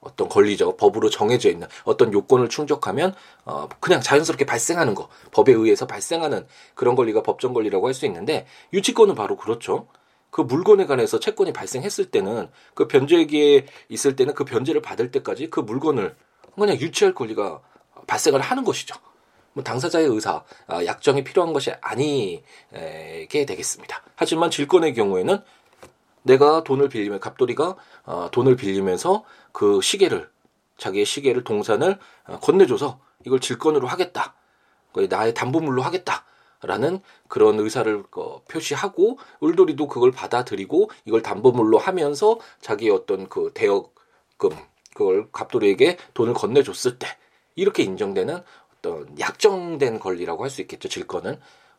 어떤 0.01 0.29
권리적 0.29 0.77
법으로 0.77 1.11
정해져 1.11 1.51
있는 1.51 1.67
어떤 1.85 2.13
요건을 2.13 2.49
충족하면 2.49 3.15
어 3.45 3.69
그냥 3.81 4.01
자연스럽게 4.01 4.47
발생하는 4.47 4.95
거 4.95 5.09
법에 5.33 5.53
의해서 5.53 5.87
발생하는 5.87 6.47
그런 6.75 6.95
권리가 6.95 7.23
법정 7.23 7.53
권리라고 7.53 7.89
할 7.89 7.95
수 7.95 8.07
있는데 8.07 8.47
유치권은 8.73 9.15
바로 9.17 9.37
그렇죠. 9.37 9.89
그 10.31 10.41
물건에 10.41 10.87
관해서 10.87 11.19
채권이 11.19 11.53
발생했을 11.53 12.11
때는 12.11 12.49
그 12.75 12.89
변제기에 12.89 13.67
있을 13.89 14.17
때는 14.17 14.35
그 14.35 14.45
변제를 14.45 14.83
받을 14.83 15.11
때까지 15.11 15.49
그 15.51 15.61
물건을 15.61 16.15
그냥 16.55 16.77
유치할 16.77 17.15
권리가 17.15 17.61
발생을 18.07 18.41
하는 18.41 18.65
것이죠. 18.65 18.95
뭐 19.53 19.65
당사자의 19.65 20.07
의사, 20.07 20.45
아, 20.67 20.85
약정이 20.85 21.25
필요한 21.25 21.55
것이 21.55 21.73
아니게 21.81 23.47
되겠습니다. 23.47 24.03
하지만 24.15 24.51
질권의 24.51 24.93
경우에는 24.95 25.43
내가 26.23 26.65
돈을 26.65 26.89
빌리면 26.89 27.21
갑돌이가 27.21 27.77
어, 28.05 28.29
돈을 28.33 28.57
빌리면서 28.57 29.25
그 29.53 29.81
시계를 29.81 30.29
자기의 30.77 31.07
시계를 31.07 31.45
동산을 31.45 31.99
어, 32.27 32.39
건네줘서 32.41 33.01
이걸 33.25 33.41
질권으로 33.41 33.87
하겠다. 33.87 34.35
나의 35.09 35.35
담보물로 35.35 35.83
하겠다. 35.83 36.25
라는 36.63 37.01
그런 37.29 37.59
의사를 37.61 38.05
어, 38.17 38.41
표시하고 38.49 39.19
울돌이도 39.41 39.89
그걸 39.89 40.11
받아들이고 40.11 40.91
이걸 41.05 41.23
담보물로 41.23 41.79
하면서 41.79 42.39
자기의 42.61 42.93
어떤 42.93 43.29
그 43.29 43.51
대여금 43.55 44.51
그걸 44.95 45.29
갑돌이에게 45.31 45.99
돈을 46.15 46.35
건네줬을 46.35 46.99
때 46.99 47.07
이렇게 47.55 47.83
인정되는 47.83 48.43
어떤 48.79 49.19
약정된 49.19 50.01
권리라고 50.01 50.45
할 50.45 50.51
수 50.51 50.61
있겠죠 50.63 50.89
질권은. 50.89 51.39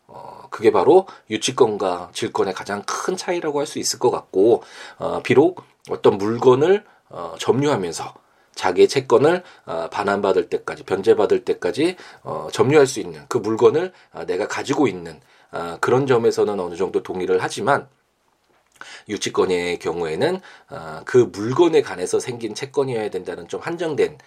어, 0.10 0.48
그게 0.50 0.72
바로 0.72 1.06
유치권과 1.30 2.12
질권의 2.14 2.54
가장 2.54 2.82
큰 2.86 3.18
차이라고 3.18 3.60
할 3.60 3.66
수 3.68 3.78
있을 3.80 4.00
것 4.00 4.10
같고 4.10 4.64
어, 5.00 5.22
비록 5.22 5.64
어떤 5.90 6.18
물건을 6.18 6.86
어, 7.10 7.36
점유하면서 7.40 8.14
자기의 8.58 8.90
채권을 8.90 9.44
어, 9.66 9.90
반환받을 9.90 10.50
때까지 10.50 10.84
변제받을 10.84 11.46
때까지 11.46 11.96
어, 12.24 12.50
점유할 12.52 12.88
수 12.88 13.00
있는 13.00 13.24
그 13.30 13.38
물건을 13.38 13.94
어, 14.14 14.26
내가 14.26 14.48
가지고 14.48 14.88
있는 14.88 15.22
어, 15.52 15.78
그런 15.80 16.08
점에서는 16.08 16.60
어느 16.60 16.76
정도 16.76 17.04
동의를 17.04 17.38
하지만 17.42 17.88
유치권의 19.08 19.80
경우에는 19.80 20.42
어, 20.70 21.02
그 21.06 21.30
물건에 21.32 21.82
관해서 21.82 22.20
생긴 22.20 22.54
채권이어야 22.54 23.10
된다는 23.10 23.48
좀 23.48 23.62
한정된 23.62 24.14
어, 24.14 24.18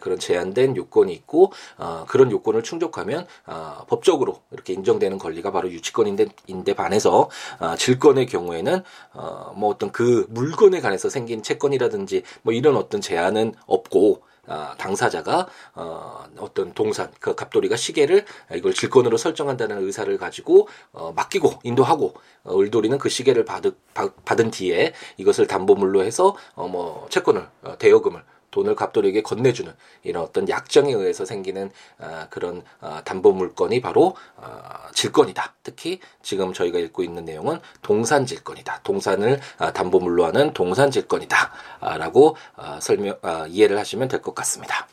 그런 0.00 0.18
제한된 0.18 0.76
요건이 0.76 1.12
있고 1.12 1.52
어, 1.78 2.04
그런 2.08 2.30
요건을 2.30 2.62
충족하면 2.62 3.26
어, 3.46 3.84
법적으로 3.88 4.40
이렇게 4.50 4.72
인정되는 4.72 5.18
권리가 5.18 5.50
바로 5.50 5.70
유치권인데 5.70 6.26
인데 6.46 6.74
반해서 6.74 7.28
어, 7.58 7.76
질권의 7.76 8.26
경우에는 8.26 8.82
어, 9.14 9.52
뭐 9.56 9.70
어떤 9.70 9.90
그 9.90 10.26
물건에 10.30 10.80
관해서 10.80 11.08
생긴 11.08 11.42
채권이라든지 11.42 12.22
뭐 12.42 12.52
이런 12.52 12.76
어떤 12.76 13.00
제한은 13.00 13.54
없고 13.66 14.22
어, 14.46 14.74
당사자가 14.78 15.48
어, 15.74 16.24
어떤 16.38 16.72
동산 16.72 17.10
그 17.18 17.34
갑돌이가 17.34 17.76
시계를 17.76 18.24
이걸 18.54 18.72
질권으로 18.72 19.16
설정한다는 19.16 19.84
의사를 19.84 20.16
가지고 20.18 20.68
어, 20.92 21.12
맡기고 21.12 21.60
인도하고 21.64 22.14
어, 22.44 22.60
을돌이는 22.60 22.98
그 22.98 23.08
시계를 23.08 23.44
받, 23.44 23.62
받은 23.94 24.50
뒤에 24.50 24.92
이것을 25.16 25.46
담보물로 25.46 26.04
해서 26.04 26.36
어, 26.54 26.68
뭐 26.68 27.06
채권을 27.10 27.48
어, 27.62 27.78
대여금을 27.78 28.22
돈을 28.56 28.74
갑돌이에게 28.74 29.20
건네주는 29.20 29.70
이런 30.02 30.22
어떤 30.22 30.48
약정에 30.48 30.90
의해서 30.90 31.26
생기는 31.26 31.70
아, 31.98 32.26
그런 32.30 32.62
아, 32.80 33.02
담보 33.04 33.32
물건이 33.32 33.82
바로 33.82 34.16
아, 34.40 34.88
질권이다. 34.94 35.56
특히 35.62 36.00
지금 36.22 36.54
저희가 36.54 36.78
읽고 36.78 37.02
있는 37.02 37.26
내용은 37.26 37.60
동산 37.82 38.24
질권이다. 38.24 38.80
동산을 38.82 39.40
아, 39.58 39.72
담보물로 39.74 40.24
하는 40.24 40.54
동산 40.54 40.90
질권이다라고 40.90 42.36
아, 42.56 42.78
설명 42.80 43.16
아, 43.20 43.46
이해를 43.46 43.78
하시면 43.78 44.08
될 44.08 44.16
것 44.22 44.34
같습니다. 44.34 44.88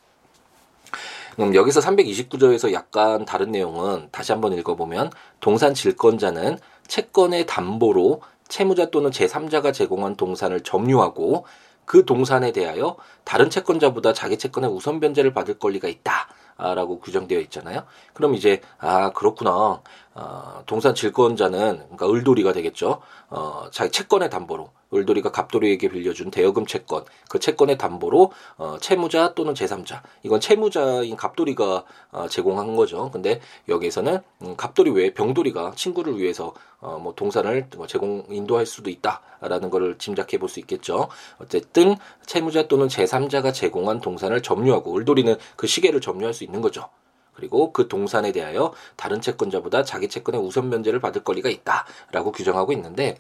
그럼 1.36 1.56
여기서 1.56 1.80
329조에서 1.80 2.74
약간 2.74 3.24
다른 3.26 3.52
내용은 3.52 4.10
다시 4.12 4.34
한번 4.34 4.52
읽어보면 4.54 5.10
동산 5.40 5.74
질권자는 5.74 6.60
채권의 6.88 7.46
담보로 7.46 8.22
채무자 8.50 8.92
또는 8.92 9.10
제3자가 9.10 9.74
제공한 9.74 10.16
동산을 10.16 10.62
점유하고 10.62 11.46
그 11.86 12.06
동산에 12.06 12.52
대하여 12.52 12.98
다른 13.24 13.50
채권자보다 13.50 14.14
자기 14.14 14.38
채권의 14.38 14.70
우선 14.70 15.00
변제를 15.00 15.34
받을 15.34 15.60
권리가 15.60 15.88
있다. 15.88 16.28
라고 16.56 17.00
규정되어 17.00 17.40
있잖아요. 17.42 17.84
그럼 18.14 18.36
이제 18.36 18.62
아 18.78 19.10
그렇구나. 19.10 19.82
어, 20.14 20.64
동산 20.68 20.94
질권자는 20.94 21.78
그러니까 21.78 22.08
을돌이가 22.08 22.54
되겠죠. 22.54 23.02
어, 23.30 23.66
자기 23.72 23.92
채권의 23.92 24.30
담보로 24.30 24.70
을돌이가 24.94 25.32
갑돌이에게 25.32 25.90
빌려준 25.90 26.32
대여금 26.32 26.66
채권 26.66 27.04
그 27.30 27.40
채권의 27.40 27.78
담보로 27.78 28.32
어, 28.58 28.78
채무자 28.80 29.34
또는 29.34 29.54
제3자 29.54 30.02
이건 30.24 30.40
채무자인 30.40 31.16
갑돌이가 31.18 31.84
어, 32.12 32.28
제공한 32.30 32.76
거죠. 32.76 33.12
근데 33.12 33.42
여기에서는 33.68 34.20
음, 34.44 34.56
갑돌이 34.56 34.92
외에 34.92 35.14
병돌이가 35.14 35.74
친구를 35.76 36.18
위해서 36.20 36.54
어, 36.80 37.00
뭐 37.00 37.14
동산을 37.16 37.68
뭐 37.76 37.88
제공 37.88 38.26
인도할 38.30 38.66
수도 38.66 38.90
있다라는 38.90 39.70
것을 39.70 39.98
짐작해 39.98 40.38
볼 40.38 40.54
수 40.54 40.60
있겠죠. 40.60 41.10
어쨌든 41.40 41.96
채무자 42.26 42.68
또는 42.68 42.88
제3자가 42.88 43.54
제공한 43.54 44.00
동산을 44.00 44.42
점유하고 44.42 44.96
을돌이는 44.96 45.36
그 45.56 45.68
시계를 45.68 46.00
점유할 46.00 46.34
수 46.34 46.44
있는 46.44 46.62
거죠. 46.62 46.90
그리고 47.34 47.74
그 47.74 47.88
동산에 47.88 48.32
대하여 48.32 48.74
다른 48.96 49.20
채권자보다 49.20 49.84
자기 49.84 50.08
채권의 50.08 50.40
우선 50.40 50.70
면제를 50.70 51.00
받을 51.00 51.24
권리가 51.24 51.50
있다라고 51.50 52.32
규정하고 52.32 52.72
있는데 52.74 53.18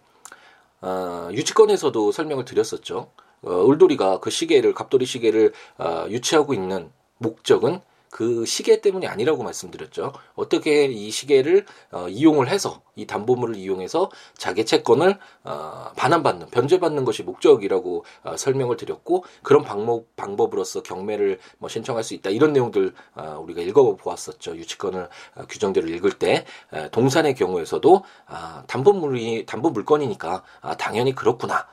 어, 0.83 1.29
유치권에서도 1.31 2.11
설명을 2.11 2.43
드렸었죠. 2.43 3.09
어, 3.41 3.69
을돌이가 3.69 4.19
그 4.19 4.29
시계를 4.29 4.73
갑돌이 4.73 5.05
시계를 5.05 5.53
어, 5.77 6.05
유치하고 6.09 6.53
있는 6.53 6.91
목적은 7.19 7.79
그 8.13 8.45
시계 8.45 8.79
때문이 8.79 9.07
아니라고 9.07 9.41
말씀드렸죠. 9.41 10.13
어떻게 10.35 10.85
이 10.85 11.09
시계를 11.09 11.65
어, 11.91 12.07
이용을 12.07 12.47
해서 12.47 12.83
이 12.95 13.07
담보물을 13.07 13.55
이용해서 13.55 14.11
자기 14.37 14.65
채권을 14.67 15.17
어, 15.45 15.91
반환받는 15.95 16.51
변제받는 16.51 17.05
것이 17.05 17.23
목적이라고 17.23 18.05
어, 18.23 18.37
설명을 18.37 18.77
드렸고 18.77 19.23
그런 19.41 19.63
방법 19.63 20.15
방법으로서 20.15 20.83
경매를 20.83 21.39
뭐 21.57 21.69
신청할 21.69 22.03
수 22.03 22.13
있다 22.13 22.29
이런 22.29 22.53
내용들 22.53 22.93
어, 23.15 23.39
우리가 23.43 23.61
읽어보았었죠. 23.63 24.57
유치권을 24.57 25.09
어, 25.33 25.45
규정대로 25.49 25.87
읽을 25.87 26.11
때 26.11 26.45
에, 26.71 26.89
동산의 26.91 27.33
경우에서도 27.33 28.03
아, 28.27 28.63
담보물이 28.67 29.47
담보 29.47 29.71
물건이니까 29.71 30.43
아, 30.61 30.77
당연히 30.77 31.15
그렇구나. 31.15 31.65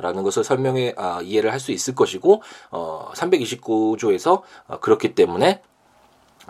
라는 0.00 0.22
것을 0.22 0.44
설명해 0.44 0.94
아, 0.96 1.20
이해를 1.22 1.50
할 1.50 1.58
수 1.58 1.72
있을 1.72 1.96
것이고 1.96 2.40
어 2.70 3.10
329조에서 3.16 4.42
어, 4.68 4.78
그렇기 4.78 5.16
때문에 5.16 5.60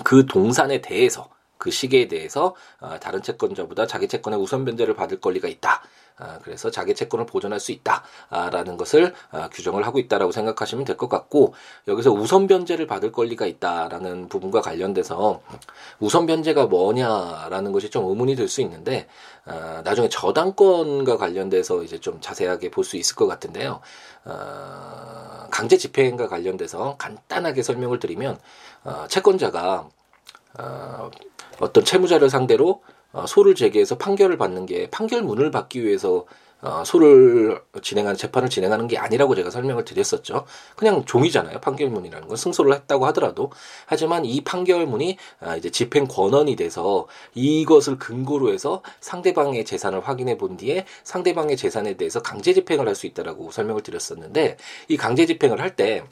그 0.05 0.27
동산에 0.27 0.81
대해서 0.81 1.29
그 1.59 1.71
시계에 1.73 2.07
대해서 2.09 2.55
어, 2.81 2.99
다른 3.01 3.21
채권자보다 3.21 3.87
자기 3.87 4.07
채권의 4.07 4.39
우선 4.39 4.65
변제를 4.65 4.95
받을 4.95 5.21
권리가 5.21 5.49
있다. 5.49 5.83
어, 6.21 6.39
그래서 6.43 6.71
자기 6.71 6.95
채권을 6.95 7.27
보존할 7.27 7.59
수 7.61 7.73
있다라는 7.73 8.77
것을 8.77 9.13
어, 9.33 9.49
규정을 9.51 9.85
하고 9.87 9.99
있다라고 9.99 10.31
생각하시면 10.33 10.85
될 10.85 10.97
것 10.97 11.09
같고 11.09 11.55
여기서 11.89 12.13
우선 12.13 12.47
변제를 12.47 12.87
받을 12.87 13.11
권리가 13.13 13.47
있다라는 13.47 14.29
부분과 14.29 14.61
관련돼서 14.61 15.43
우선 15.99 16.27
변제가 16.27 16.67
뭐냐라는 16.67 17.73
것이 17.73 17.91
좀 17.91 18.09
의문이 18.09 18.37
될수 18.37 18.61
있는데 18.63 19.07
나중에 19.85 20.09
저당권과 20.09 21.17
관련돼서 21.17 21.83
이제 21.83 21.99
좀 22.01 22.21
자세하게 22.21 22.71
볼 22.71 22.85
수 22.85 22.97
있을 22.97 23.15
것 23.17 23.27
같은데요. 23.27 23.81
강제 25.51 25.77
집행과 25.77 26.29
관련돼서 26.29 26.97
간단하게 26.99 27.63
설명을 27.63 27.99
드리면 27.99 28.39
채권자가 29.09 29.89
어떤 31.61 31.85
채무자를 31.85 32.31
상대로 32.31 32.83
어, 33.13 33.27
소를 33.27 33.55
제기해서 33.55 33.97
판결을 33.97 34.37
받는 34.37 34.67
게 34.67 34.91
판결문을 34.91 35.51
받기 35.51 35.83
위해서 35.83 36.27
어, 36.61 36.83
소를 36.85 37.61
진행하는 37.83 38.17
재판을 38.17 38.51
진행하는 38.51 38.89
게 38.89 38.99
아니라고 38.99 39.35
제가 39.37 39.49
설명을 39.49 39.85
드렸었죠. 39.85 40.45
그냥 40.77 41.05
종이잖아요. 41.05 41.61
판결문이라는 41.61 42.27
건 42.27 42.37
승소를 42.37 42.75
했다고 42.75 43.07
하더라도 43.07 43.51
하지만 43.87 44.25
이 44.25 44.43
판결문이 44.43 45.17
아, 45.41 45.57
이제 45.57 45.71
집행 45.71 46.07
권한이 46.07 46.57
돼서 46.57 47.07
이것을 47.35 47.99
근거로 47.99 48.53
해서 48.53 48.83
상대방의 49.01 49.65
재산을 49.65 50.01
확인해 50.07 50.37
본 50.37 50.57
뒤에 50.57 50.85
상대방의 51.05 51.57
재산에 51.57 51.97
대해서 51.97 52.21
강제 52.21 52.53
집행을 52.53 52.87
할 52.89 52.95
수 52.95 53.07
있다라고 53.07 53.53
설명을 53.53 53.83
드렸었는데 53.83 54.57
이 54.89 54.97
강제 54.97 55.27
집행을 55.27 55.61
할 55.61 55.77
때 55.77 56.03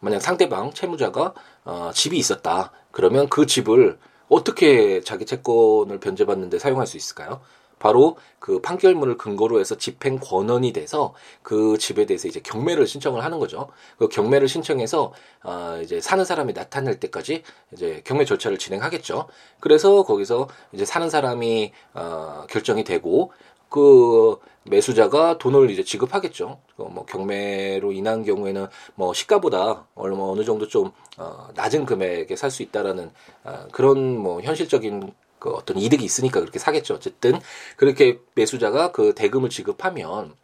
만약 0.00 0.20
상대방 0.20 0.72
채무자가 0.72 1.34
어, 1.64 1.90
집이 1.92 2.16
있었다. 2.18 2.72
그러면 2.90 3.28
그 3.28 3.46
집을 3.46 3.98
어떻게 4.28 5.00
자기 5.00 5.24
채권을 5.26 6.00
변제받는데 6.00 6.58
사용할 6.58 6.86
수 6.86 6.96
있을까요? 6.96 7.40
바로 7.78 8.16
그 8.38 8.60
판결문을 8.60 9.16
근거로 9.16 9.60
해서 9.60 9.76
집행 9.76 10.18
권한이 10.18 10.72
돼서 10.72 11.14
그 11.42 11.78
집에 11.78 12.06
대해서 12.06 12.28
이제 12.28 12.40
경매를 12.40 12.86
신청을 12.86 13.24
하는 13.24 13.38
거죠. 13.38 13.68
그 13.98 14.08
경매를 14.08 14.48
신청해서 14.48 15.12
아 15.42 15.78
이제 15.82 16.00
사는 16.00 16.24
사람이 16.24 16.52
나타날 16.52 16.98
때까지 17.00 17.42
이제 17.72 18.02
경매 18.04 18.24
절차를 18.24 18.58
진행하겠죠. 18.58 19.28
그래서 19.60 20.02
거기서 20.02 20.48
이제 20.72 20.84
사는 20.84 21.08
사람이 21.08 21.72
어 21.94 22.46
결정이 22.48 22.84
되고 22.84 23.32
그 23.68 24.38
매수자가 24.68 25.38
돈을 25.38 25.70
이제 25.70 25.82
지급하겠죠. 25.82 26.60
뭐 26.76 27.04
경매로 27.06 27.92
인한 27.92 28.24
경우에는 28.24 28.66
뭐 28.94 29.12
시가보다 29.14 29.86
어느 29.94 30.44
정도 30.44 30.66
좀 30.68 30.92
어, 31.16 31.48
낮은 31.54 31.84
금액에 31.86 32.36
살 32.36 32.50
수 32.50 32.62
있다라는 32.62 33.10
어, 33.44 33.68
그런 33.72 34.16
뭐 34.16 34.40
현실적인 34.40 35.12
그 35.38 35.50
어떤 35.50 35.78
이득이 35.78 36.04
있으니까 36.04 36.40
그렇게 36.40 36.58
사겠죠. 36.58 36.94
어쨌든 36.94 37.40
그렇게 37.76 38.18
매수자가 38.34 38.92
그 38.92 39.14
대금을 39.14 39.50
지급하면 39.50 40.34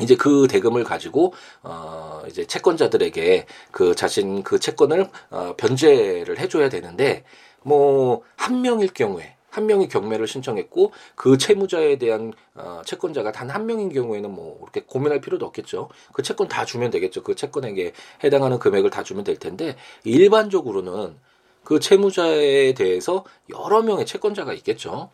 이제 0.00 0.16
그 0.16 0.48
대금을 0.48 0.82
가지고 0.84 1.34
어 1.62 2.22
이제 2.28 2.44
채권자들에게 2.46 3.46
그 3.70 3.94
자신 3.94 4.42
그 4.42 4.58
채권을 4.58 5.08
어 5.30 5.54
변제를 5.56 6.38
해줘야 6.38 6.68
되는데 6.68 7.24
뭐 7.62 8.22
한 8.36 8.60
명일 8.62 8.92
경우에 8.92 9.33
한 9.54 9.66
명이 9.66 9.88
경매를 9.88 10.26
신청했고 10.26 10.92
그 11.14 11.38
채무자에 11.38 11.96
대한 11.98 12.32
어, 12.54 12.82
채권자가 12.84 13.32
단 13.32 13.50
한 13.54 13.66
명인 13.66 13.92
경우에는 13.92 14.30
뭐 14.34 14.58
그렇게 14.60 14.82
고민할 14.82 15.20
필요도 15.20 15.46
없겠죠. 15.46 15.88
그 16.12 16.22
채권 16.22 16.48
다 16.48 16.64
주면 16.64 16.90
되겠죠. 16.90 17.22
그 17.22 17.36
채권에게 17.36 17.92
해당하는 18.24 18.58
금액을 18.58 18.90
다 18.90 19.02
주면 19.04 19.22
될 19.22 19.36
텐데 19.38 19.76
일반적으로는 20.02 21.16
그 21.62 21.78
채무자에 21.80 22.74
대해서 22.74 23.24
여러 23.50 23.82
명의 23.82 24.06
채권자가 24.06 24.52
있겠죠. 24.54 25.10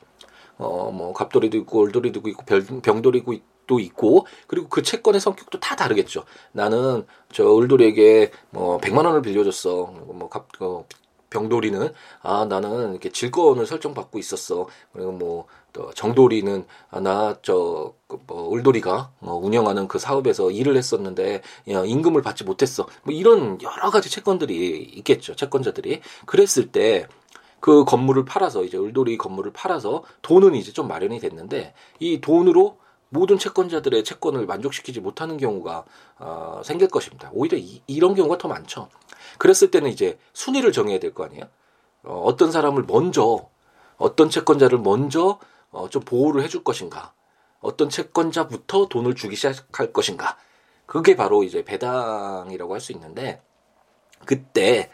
어, 0.59 0.91
뭐, 0.93 1.13
갑돌이도 1.15 1.57
있고, 1.59 1.83
얼돌이도 1.83 2.21
있고, 2.29 2.45
병돌이도 2.83 3.79
있고, 3.81 4.27
그리고 4.47 4.69
그 4.69 4.83
채권의 4.83 5.21
성격도 5.21 5.59
다 5.61 5.75
다르겠죠. 5.77 6.25
나는 6.53 7.07
저 7.33 7.57
을돌이에게 7.59 8.31
뭐, 8.51 8.79
100만 8.79 9.07
원을 9.07 9.23
빌려줬어. 9.23 9.87
뭐, 10.15 10.29
갑, 10.29 10.49
어, 10.61 10.85
병돌이는 11.31 11.93
아 12.23 12.45
나는 12.45 12.91
이렇게 12.91 13.11
질권을 13.11 13.67
설정받고 13.67 14.19
있었어. 14.19 14.67
그리고 14.93 15.13
뭐 15.13 15.47
또 15.73 15.93
정돌이는 15.93 16.67
아 16.91 17.01
나 17.01 17.39
저뭐 17.41 17.95
그 18.07 18.19
을돌이가 18.53 19.11
뭐 19.21 19.37
운영하는 19.37 19.89
그 19.89 19.99
사업에서 19.99 20.51
일을 20.51 20.77
했었는데 20.77 21.41
야, 21.71 21.85
임금을 21.85 22.21
받지 22.23 22.45
못했어. 22.45 22.87
뭐 23.05 23.15
이런 23.15 23.59
여러 23.63 23.91
가지 23.91 24.11
채권들이 24.11 24.83
있겠죠. 24.97 25.35
채권자들이 25.37 26.01
그랬을 26.27 26.71
때. 26.73 27.07
그 27.61 27.85
건물을 27.85 28.25
팔아서 28.25 28.65
이제 28.65 28.79
을돌이 28.79 29.19
건물을 29.19 29.53
팔아서 29.53 30.03
돈은 30.23 30.55
이제 30.55 30.73
좀 30.73 30.89
마련이 30.89 31.21
됐는데 31.21 31.75
이 31.99 32.19
돈으로 32.23 32.79
모든 33.11 33.37
채권자들의 33.39 34.03
채권을 34.03 34.47
만족시키지 34.47 35.01
못하는 35.01 35.37
경우가 35.37 35.85
어, 36.21 36.63
생길 36.65 36.89
것입니다. 36.89 37.29
오히려 37.35 37.59
이, 37.59 37.83
이런 37.87 38.15
경우가 38.15 38.39
더 38.39 38.49
많죠. 38.49 38.89
그랬을 39.41 39.71
때는 39.71 39.91
이제 39.91 40.19
순위를 40.35 40.71
정해야 40.73 40.99
될 41.01 41.15
거 41.15 41.25
아니에요. 41.25 41.45
어, 42.05 42.23
어떤 42.25 42.53
사람을 42.53 42.85
먼저 42.85 43.49
어떤 43.97 44.31
채권자를 44.31 44.79
먼저 44.79 45.39
어, 45.73 45.89
좀 45.89 46.03
보호를 46.03 46.43
해줄 46.43 46.63
것인가, 46.65 47.13
어떤 47.61 47.89
채권자부터 47.91 48.89
돈을 48.89 49.15
주기 49.15 49.37
시작할 49.37 49.93
것인가. 49.93 50.37
그게 50.87 51.15
바로 51.17 51.43
이제 51.45 51.65
배당이라고 51.65 52.75
할 52.75 52.81
수 52.81 52.93
있는데 52.93 53.41
그때 54.27 54.91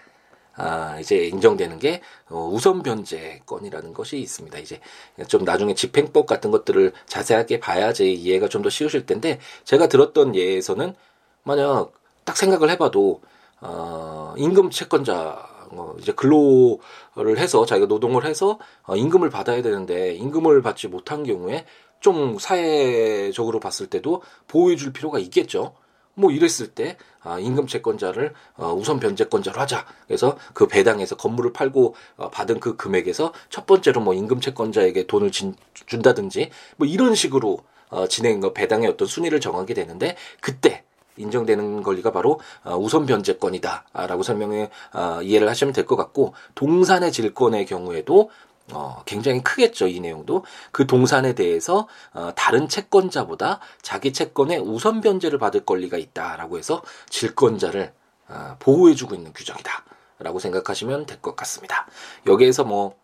아, 0.59 0.99
이제 1.01 1.27
인정되는 1.27 1.79
게 1.79 2.01
어, 2.31 2.49
우선 2.53 2.83
변제권이라는 2.83 3.93
것이 3.95 4.19
있습니다. 4.19 4.59
이제 4.59 4.81
좀 5.29 5.45
나중에 5.45 5.75
집행법 5.75 6.27
같은 6.27 6.51
것들을 6.51 6.93
자세하게 7.07 7.61
봐야지 7.61 8.13
이해가 8.15 8.49
좀 8.49 8.63
더 8.63 8.71
쉬우실 8.71 9.07
텐데 9.07 9.39
제가 9.65 9.89
들었던 9.89 10.35
예에서는 10.35 10.95
만약 11.43 11.93
딱 12.25 12.37
생각을 12.37 12.71
해봐도 12.71 13.21
어, 13.61 14.35
임금 14.37 14.71
채권자 14.71 15.57
어, 15.71 15.95
이제 15.99 16.13
근로를 16.13 17.39
해서 17.39 17.67
자기가 17.67 17.87
노동을 17.87 18.25
해서 18.25 18.59
어, 18.85 18.97
임금을 18.97 19.31
받아야 19.31 19.63
되는데 19.63 20.15
임금을 20.15 20.63
받지 20.63 20.89
못한 20.89 21.25
경우에 21.25 21.65
좀 22.01 22.39
사회적으로 22.39 23.61
봤을 23.61 23.87
때도 23.89 24.23
보호해 24.49 24.77
줄 24.77 24.93
필요가 24.93 25.19
있겠죠. 25.19 25.75
뭐 26.15 26.31
이랬을 26.31 26.69
때 26.75 26.97
아, 27.23 27.39
임금 27.39 27.67
채권자를 27.67 28.33
어, 28.57 28.73
우선 28.73 28.99
변제권자로 28.99 29.61
하자. 29.61 29.87
그래서 30.07 30.39
그 30.55 30.67
배당에서 30.67 31.17
건물을 31.17 31.53
팔고 31.53 31.95
어, 32.17 32.31
받은 32.31 32.61
그 32.61 32.77
금액에서 32.77 33.33
첫 33.51 33.67
번째로 33.67 34.01
뭐 34.01 34.15
임금 34.15 34.41
채권자에게 34.41 35.07
돈을 35.07 35.31
진, 35.31 35.55
준다든지 35.75 36.51
뭐 36.77 36.87
이런 36.87 37.15
식으로 37.15 37.59
어, 37.91 38.09
진행 38.09 38.41
거 38.41 38.53
배당의 38.53 38.89
어떤 38.89 39.07
순위를 39.07 39.41
정하게 39.41 39.75
되는데 39.75 40.17
그때 40.41 40.85
인정되는 41.17 41.83
권리가 41.83 42.13
바로 42.13 42.41
어, 42.65 42.77
우선 42.77 43.07
변제권이다라고 43.07 44.23
설명해 44.23 44.71
어, 44.95 45.21
이해를 45.23 45.49
하시면 45.49 45.73
될 45.73 45.87
것 45.87 45.97
같고 45.97 46.35
동산의 46.55 47.13
질권의 47.13 47.67
경우에도 47.67 48.31
어, 48.73 49.03
굉장히 49.07 49.45
크겠죠, 49.45 49.87
이 49.87 50.01
내용도. 50.01 50.45
그 50.73 50.89
동산에 50.89 51.35
대해서, 51.35 51.87
어, 52.13 52.33
다른 52.35 52.69
채권자보다 52.69 53.61
자기 53.81 54.13
채권의 54.13 54.59
우선 54.59 55.01
변제를 55.01 55.39
받을 55.39 55.65
권리가 55.65 55.97
있다라고 55.99 56.59
해서 56.59 56.83
질권자를, 57.09 57.93
어, 58.29 58.57
보호해주고 58.59 59.15
있는 59.15 59.33
규정이다. 59.33 59.85
라고 60.19 60.41
생각하시면 60.41 61.07
될 61.07 61.21
것 61.21 61.37
같습니다. 61.37 61.87
여기에서 62.27 62.65
뭐, 62.65 62.97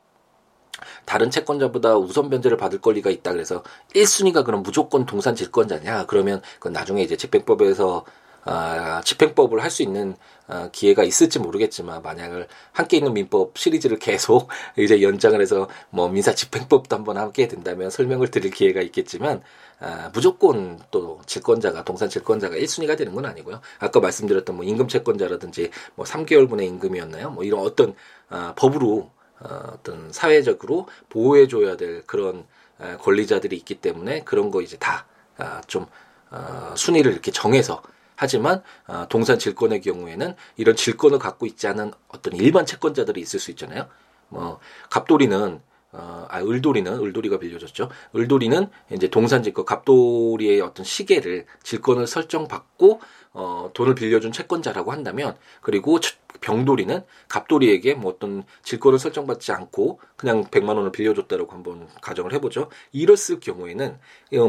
다른 1.05 1.31
채권자보다 1.31 1.97
우선 1.97 2.31
변제를 2.31 2.57
받을 2.57 2.81
권리가 2.81 3.11
있다 3.11 3.33
그래서 3.33 3.63
1순위가 3.95 4.45
그럼 4.45 4.63
무조건 4.63 5.07
동산 5.07 5.35
질권자냐 5.35 6.07
그러면 6.07 6.43
그건 6.59 6.73
나중에 6.73 7.03
이제 7.03 7.17
집행법에서 7.17 8.05
아, 8.45 9.01
집행법을 9.05 9.63
할 9.63 9.71
수 9.71 9.83
있는 9.83 10.17
아, 10.49 10.69
기회가 10.71 11.03
있을지 11.05 11.39
모르겠지만 11.39 12.03
만약을 12.03 12.49
함께 12.73 12.99
있는 12.99 13.15
민법 13.15 13.57
시리즈를 13.57 13.99
계속 13.99 14.49
이제 14.77 15.01
연장을 15.01 15.41
해서 15.41 15.69
뭐 15.91 16.09
민사 16.09 16.35
집행법도 16.35 16.95
한번 16.95 17.17
함께 17.17 17.49
된다면 17.49 17.89
설명을 17.89 18.29
드릴 18.29 18.51
기회가 18.51 18.83
있겠지만 18.83 19.43
아, 19.81 20.11
무조건 20.13 20.79
또 20.91 21.21
질권자가 21.27 21.85
동산 21.85 22.09
질권자가 22.09 22.57
1순위가 22.57 22.99
되는 22.99 23.15
건 23.15 23.25
아니고요. 23.25 23.61
아까 23.79 24.01
말씀드렸던 24.01 24.57
뭐 24.57 24.65
임금 24.65 24.89
채권자라든지 24.89 25.71
뭐 25.95 26.05
3개월분의 26.05 26.63
임금이었나요? 26.65 27.31
뭐 27.31 27.45
이런 27.45 27.61
어떤 27.61 27.95
아, 28.29 28.53
법으로 28.57 29.11
어, 29.45 29.73
어떤 29.75 30.13
사회적으로 30.13 30.89
보호해 31.09 31.49
줘야 31.49 31.77
될 31.77 32.05
그런 32.07 32.45
아, 32.79 32.97
권리자들이 32.97 33.57
있기 33.57 33.77
때문에 33.77 34.25
그런 34.25 34.51
거 34.51 34.61
이제 34.61 34.77
다좀 34.77 35.87
아, 36.31 36.71
어, 36.73 36.77
순위를 36.77 37.13
이렇게 37.13 37.31
정해서 37.31 37.83
하지만 38.17 38.63
어, 38.87 39.07
동산 39.09 39.39
질권의 39.39 39.81
경우에는 39.81 40.35
이런 40.57 40.77
질권을 40.77 41.19
갖고 41.19 41.47
있지 41.47 41.67
않은 41.67 41.93
어떤 42.09 42.35
일반 42.35 42.67
채권자들이 42.67 43.21
있을 43.21 43.41
수 43.41 43.51
있잖아요. 43.51 43.89
뭐 44.29 44.61
갑돌이는 44.91 45.61
어, 45.93 46.27
아, 46.31 46.41
을돌이는, 46.41 46.93
을돌이가 47.01 47.39
빌려줬죠. 47.39 47.91
을돌이는 48.17 48.69
이제 48.93 49.09
동산질권, 49.09 49.65
갑돌이의 49.67 50.61
어떤 50.63 50.85
시계를, 50.85 51.45
질권을 51.63 52.07
설정받고, 52.07 53.01
어, 53.35 53.71
돈을 53.75 53.95
빌려준 53.95 54.33
채권자라고 54.33 54.91
한다면, 54.93 55.37
그리고 55.61 55.99
병돌이는 56.41 57.03
갑돌이에게 57.29 57.95
뭐 57.95 58.13
어떤 58.13 58.45
질권을 58.63 58.99
설정받지 58.99 59.53
않고 59.53 60.01
그냥 60.17 60.45
100만 60.45 60.77
원을 60.77 60.93
빌려줬다라고 60.93 61.53
한번 61.53 61.89
가정을 62.01 62.33
해보죠. 62.35 62.69
이랬을 62.93 63.41
경우에는, 63.41 63.99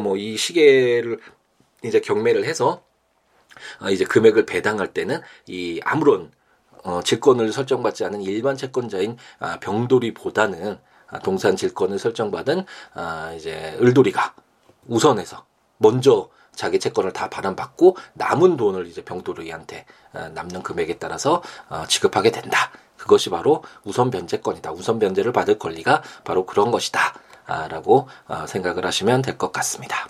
뭐 0.01 0.15
이 0.17 0.37
시계를 0.37 1.19
이제 1.83 1.99
경매를 1.99 2.45
해서, 2.45 2.83
아, 3.79 3.89
이제 3.89 4.05
금액을 4.05 4.45
배당할 4.45 4.93
때는 4.93 5.21
이 5.47 5.79
아무런 5.83 6.31
어, 6.83 7.01
질권을 7.01 7.51
설정받지 7.53 8.03
않은 8.05 8.21
일반 8.21 8.57
채권자인 8.57 9.17
아, 9.39 9.59
병돌이보다는 9.59 10.73
아, 10.73 10.92
동산 11.19 11.55
질권을 11.55 11.99
설정받은 11.99 12.65
아, 12.93 13.33
이제 13.35 13.77
을돌이가 13.81 14.33
우선해서 14.87 15.45
먼저 15.77 16.29
자기 16.55 16.79
채권을 16.79 17.13
다 17.13 17.29
반환받고 17.29 17.97
남은 18.13 18.57
돈을 18.57 18.87
이제 18.87 19.03
병돌이한테 19.03 19.85
아, 20.13 20.29
남는 20.29 20.63
금액에 20.63 20.97
따라서 20.97 21.41
지급하게 21.87 22.31
된다. 22.31 22.71
그것이 22.97 23.29
바로 23.29 23.63
우선 23.83 24.09
변제권이다. 24.11 24.71
우선 24.71 24.99
변제를 24.99 25.33
받을 25.33 25.59
권리가 25.59 26.03
바로 26.23 26.45
그런 26.45 26.71
것이다. 26.71 27.13
라고 27.69 28.07
생각을 28.47 28.85
하시면 28.85 29.21
될 29.21 29.37
것 29.37 29.51
같습니다. 29.51 30.07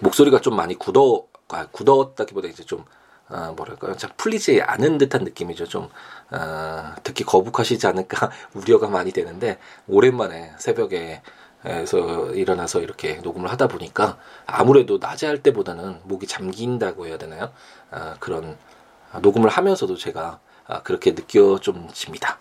목소리가 0.00 0.40
좀 0.40 0.54
많이 0.56 0.74
굳어, 0.74 1.24
굳었다기보다 1.70 2.48
이제 2.48 2.64
좀 2.64 2.84
어, 3.32 3.54
뭐랄까요, 3.56 3.96
잘 3.96 4.10
풀리지 4.16 4.60
않은 4.60 4.98
듯한 4.98 5.24
느낌이죠. 5.24 5.66
좀 5.66 5.88
어, 6.30 6.94
듣기 7.02 7.24
거북하시지 7.24 7.86
않을까 7.86 8.30
우려가 8.54 8.88
많이 8.88 9.10
되는데 9.10 9.58
오랜만에 9.88 10.52
새벽에 10.58 11.22
에서 11.64 12.32
일어나서 12.32 12.80
이렇게 12.80 13.20
녹음을 13.22 13.48
하다 13.52 13.68
보니까 13.68 14.18
아무래도 14.46 14.98
낮에 15.00 15.28
할 15.28 15.44
때보다는 15.44 16.00
목이 16.02 16.26
잠긴다고 16.26 17.06
해야 17.06 17.18
되나요? 17.18 17.52
아, 17.92 18.16
그런 18.18 18.58
녹음을 19.20 19.48
하면서도 19.48 19.96
제가 19.96 20.40
아, 20.66 20.82
그렇게 20.82 21.14
느껴 21.14 21.60
좀 21.60 21.88
집니다. 21.92 22.38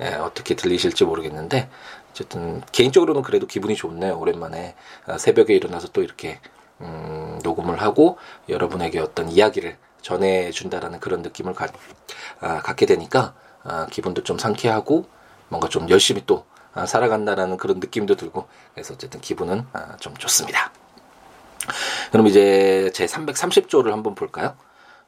예, 0.00 0.14
어떻게 0.14 0.56
들리실지 0.56 1.04
모르겠는데 1.04 1.70
어쨌든 2.10 2.62
개인적으로는 2.72 3.22
그래도 3.22 3.46
기분이 3.46 3.76
좋네요. 3.76 4.18
오랜만에 4.18 4.74
아, 5.06 5.18
새벽에 5.18 5.54
일어나서 5.54 5.88
또 5.92 6.02
이렇게 6.02 6.40
음, 6.80 7.38
녹음을 7.44 7.80
하고 7.80 8.18
여러분에게 8.48 8.98
어떤 8.98 9.28
이야기를 9.28 9.76
전해준다라는 10.04 11.00
그런 11.00 11.22
느낌을 11.22 11.54
가, 11.54 11.66
아, 12.40 12.60
갖게 12.60 12.86
되니까 12.86 13.34
아, 13.64 13.86
기분도 13.90 14.22
좀 14.22 14.38
상쾌하고 14.38 15.06
뭔가 15.48 15.68
좀 15.68 15.88
열심히 15.88 16.22
또 16.26 16.44
아, 16.74 16.86
살아간다라는 16.86 17.56
그런 17.56 17.80
느낌도 17.80 18.14
들고 18.14 18.46
그래서 18.74 18.94
어쨌든 18.94 19.20
기분은 19.20 19.66
아, 19.72 19.96
좀 19.96 20.14
좋습니다. 20.14 20.72
그럼 22.12 22.26
이제 22.26 22.90
제 22.94 23.06
330조를 23.06 23.90
한번 23.90 24.14
볼까요? 24.14 24.56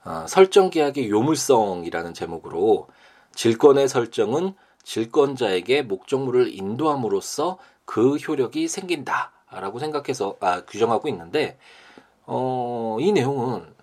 어, 0.04 0.24
설정 0.28 0.70
계약의 0.70 1.10
요물성이라는 1.10 2.14
제목으로 2.14 2.88
질권의 3.34 3.88
설정은 3.88 4.54
질권자에게 4.82 5.82
목적물을 5.82 6.54
인도함으로써 6.54 7.58
그 7.84 8.16
효력이 8.16 8.68
생긴다라고 8.68 9.78
생각해서 9.78 10.36
아, 10.40 10.62
규정하고 10.64 11.08
있는데 11.08 11.58
어, 12.24 12.96
이 13.00 13.12
내용은 13.12 13.75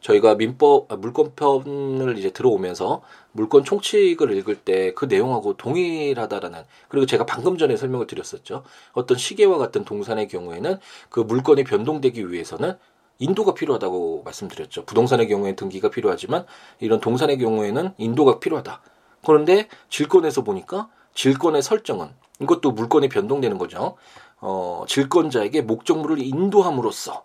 저희가 0.00 0.34
민법 0.36 0.92
아, 0.92 0.96
물권편을 0.96 2.18
이제 2.18 2.30
들어오면서 2.30 3.02
물권 3.32 3.64
총칙을 3.64 4.32
읽을 4.36 4.56
때 4.56 4.92
그 4.94 5.04
내용하고 5.06 5.56
동일하다라는 5.56 6.64
그리고 6.88 7.06
제가 7.06 7.26
방금 7.26 7.58
전에 7.58 7.76
설명을 7.76 8.06
드렸었죠. 8.06 8.64
어떤 8.92 9.16
시계와 9.18 9.58
같은 9.58 9.84
동산의 9.84 10.28
경우에는 10.28 10.78
그 11.08 11.20
물건이 11.20 11.64
변동되기 11.64 12.30
위해서는 12.32 12.74
인도가 13.18 13.54
필요하다고 13.54 14.22
말씀드렸죠. 14.24 14.84
부동산의 14.84 15.28
경우에는 15.28 15.56
등기가 15.56 15.90
필요하지만 15.90 16.46
이런 16.80 17.00
동산의 17.00 17.38
경우에는 17.38 17.94
인도가 17.98 18.38
필요하다. 18.38 18.80
그런데 19.26 19.68
질권에서 19.88 20.42
보니까 20.44 20.88
질권의 21.14 21.62
설정은 21.62 22.10
이것도 22.40 22.72
물건이 22.72 23.08
변동되는 23.08 23.58
거죠. 23.58 23.96
어, 24.40 24.84
질권자에게 24.86 25.62
목적물을 25.62 26.20
인도함으로써 26.20 27.24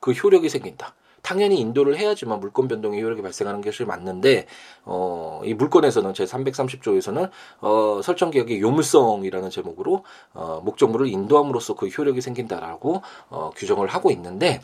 그 0.00 0.10
효력이 0.12 0.48
생긴다. 0.48 0.94
당연히 1.22 1.60
인도를 1.60 1.96
해야지만 1.96 2.40
물권 2.40 2.68
변동의 2.68 3.02
효력이 3.02 3.22
발생하는 3.22 3.60
것이 3.62 3.84
맞는데 3.84 4.46
어, 4.84 5.40
이 5.44 5.54
물권에서는 5.54 6.14
제 6.14 6.24
330조에서는 6.24 7.30
어, 7.60 8.00
설정 8.02 8.30
계약의 8.30 8.60
요물성이라는 8.60 9.50
제목으로 9.50 10.04
어, 10.34 10.60
목적물을 10.64 11.06
인도함으로써 11.06 11.74
그 11.74 11.86
효력이 11.86 12.20
생긴다라고 12.20 13.02
어, 13.30 13.50
규정을 13.56 13.88
하고 13.88 14.10
있는데 14.10 14.60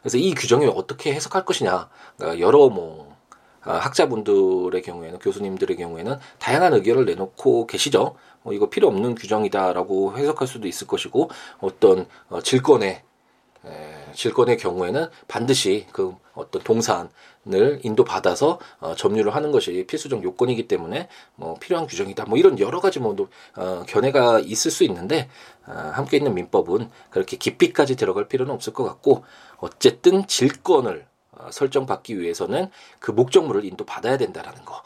그래서 0.00 0.16
이 0.16 0.32
규정을 0.34 0.72
어떻게 0.74 1.12
해석할 1.12 1.44
것이냐 1.44 1.88
그러니까 2.16 2.40
여러 2.40 2.68
뭐 2.68 3.12
어, 3.64 3.72
학자분들의 3.72 4.80
경우에는 4.82 5.18
교수님들의 5.18 5.76
경우에는 5.76 6.18
다양한 6.38 6.72
의견을 6.74 7.04
내놓고 7.04 7.66
계시죠. 7.66 8.16
뭐 8.42 8.52
이거 8.52 8.68
필요 8.68 8.88
없는 8.88 9.14
규정이다라고 9.14 10.16
해석할 10.16 10.48
수도 10.48 10.66
있을 10.66 10.86
것이고 10.86 11.30
어떤 11.60 12.06
어, 12.28 12.40
질권의 12.40 12.88
에, 12.88 13.02
질권의 14.14 14.58
경우에는 14.58 15.08
반드시 15.28 15.86
그 15.92 16.14
어떤 16.34 16.62
동산을 16.62 17.80
인도받아서 17.82 18.58
어, 18.80 18.94
점유를 18.94 19.34
하는 19.34 19.52
것이 19.52 19.84
필수적 19.86 20.22
요건이기 20.22 20.68
때문에 20.68 21.08
뭐 21.36 21.54
필요한 21.60 21.86
규정이다. 21.86 22.24
뭐 22.26 22.38
이런 22.38 22.58
여러 22.58 22.80
가지 22.80 22.98
뭐 22.98 23.14
어, 23.56 23.84
견해가 23.86 24.40
있을 24.40 24.70
수 24.70 24.84
있는데 24.84 25.28
어, 25.66 25.72
함께 25.72 26.16
있는 26.16 26.34
민법은 26.34 26.90
그렇게 27.10 27.36
깊이까지 27.36 27.96
들어갈 27.96 28.28
필요는 28.28 28.52
없을 28.52 28.72
것 28.72 28.84
같고 28.84 29.24
어쨌든 29.58 30.26
질권을 30.26 31.06
어, 31.32 31.50
설정받기 31.50 32.18
위해서는 32.18 32.70
그 32.98 33.10
목적물을 33.10 33.64
인도받아야 33.64 34.16
된다라는 34.16 34.64
거. 34.64 34.82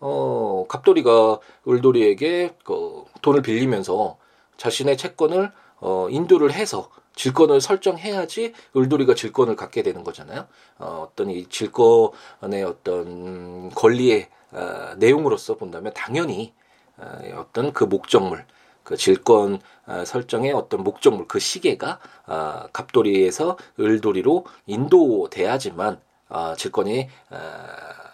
어, 0.00 0.66
갑돌이가 0.68 1.38
을돌이에게 1.66 2.56
그 2.62 3.04
돈을 3.22 3.42
빌리면서 3.42 4.18
자신의 4.56 4.96
채권을 4.98 5.50
어, 5.80 6.08
인도를 6.10 6.52
해서 6.52 6.90
질권을 7.16 7.60
설정해야지 7.60 8.52
을돌이가 8.76 9.14
질권을 9.14 9.56
갖게 9.56 9.82
되는 9.82 10.04
거잖아요. 10.04 10.46
어, 10.78 11.06
어떤 11.08 11.30
이 11.30 11.46
질권의 11.48 12.64
어떤 12.66 13.70
권리의 13.70 14.28
어, 14.52 14.94
내용으로서 14.98 15.56
본다면 15.56 15.92
당연히 15.94 16.52
어, 16.96 17.18
어떤 17.36 17.72
그 17.72 17.84
목적물, 17.84 18.44
그 18.82 18.96
질권 18.96 19.60
어, 19.86 20.04
설정의 20.04 20.52
어떤 20.52 20.82
목적물, 20.84 21.26
그 21.28 21.38
시계가 21.38 21.98
어, 22.26 22.66
갑돌이에서 22.72 23.56
을돌이로 23.78 24.46
인도돼야지만 24.66 26.00
어, 26.28 26.54
질권이 26.56 27.08
어, 27.30 27.36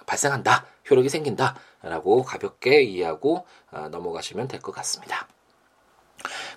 발생한다, 0.06 0.66
효력이 0.90 1.08
생긴다라고 1.08 2.22
가볍게 2.24 2.82
이해하고 2.82 3.46
어, 3.70 3.88
넘어가시면 3.90 4.48
될 4.48 4.60
것 4.60 4.72
같습니다. 4.72 5.26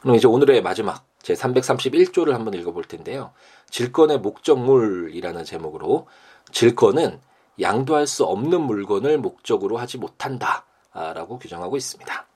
그럼 0.01 0.15
이제 0.15 0.27
오늘의 0.27 0.61
마지막 0.61 1.05
제 1.23 1.33
331조를 1.33 2.31
한번 2.31 2.53
읽어볼 2.53 2.83
텐데요. 2.83 3.31
질권의 3.69 4.19
목적물이라는 4.19 5.43
제목으로 5.45 6.07
질권은 6.51 7.19
양도할 7.59 8.05
수 8.05 8.25
없는 8.25 8.61
물건을 8.61 9.17
목적으로 9.17 9.77
하지 9.77 9.97
못한다라고 9.97 11.39
규정하고 11.39 11.77
있습니다. 11.77 12.27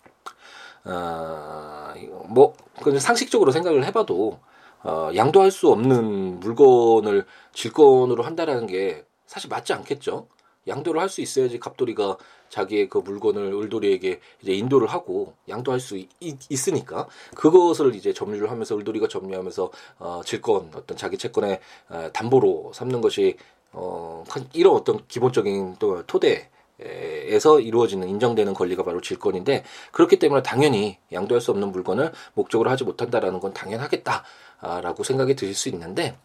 어, 0.86 1.94
뭐 2.30 2.56
상식적으로 3.00 3.52
생각을 3.52 3.84
해봐도 3.86 4.40
어, 4.84 5.10
양도할 5.14 5.52
수 5.52 5.70
없는 5.70 6.40
물건을 6.40 7.26
질권으로 7.52 8.24
한다라는 8.24 8.68
게 8.68 9.06
사실 9.26 9.50
맞지 9.50 9.74
않겠죠. 9.74 10.30
양도를 10.66 11.02
할 11.02 11.10
수 11.10 11.22
있어야지 11.22 11.60
갑돌이가 11.60 12.18
자기의 12.50 12.90
그 12.90 13.00
물건을 13.00 13.54
을돌이에게 13.54 14.20
이제 14.42 14.54
인도를 14.54 14.88
하고 14.88 15.34
양도할 15.50 15.80
수 15.80 15.98
있, 15.98 16.10
있으니까 16.20 17.08
그것을 17.36 17.96
이제 17.96 18.14
점유를 18.14 18.52
하면서 18.52 18.78
을돌이가 18.78 19.08
점유하면서 19.08 19.72
어 20.00 20.22
질권 20.26 20.72
어떤 20.76 20.98
자기 20.98 21.18
채권의 21.18 21.60
어, 21.90 22.10
담보로 22.14 22.72
삼는 22.74 23.02
것이 23.02 23.38
어 23.72 24.24
이런 24.54 24.76
어떤 24.76 25.06
기본적인 25.08 25.76
또 25.80 26.04
토대 26.06 26.50
에서 26.80 27.60
이루어지는 27.60 28.08
인정되는 28.08 28.54
권리가 28.54 28.84
바로 28.84 29.02
질권인데 29.02 29.64
그렇기 29.92 30.20
때문에 30.20 30.44
당연히 30.44 31.00
양도할 31.12 31.42
수 31.42 31.50
없는 31.50 31.72
물건을 31.72 32.12
목적으로 32.36 32.70
하지 32.70 32.84
못한다라는 32.84 33.40
건 33.40 33.54
당연하겠다라고 33.54 35.04
생각이 35.04 35.36
드실 35.36 35.56
수 35.56 35.70
있는데 35.70 36.16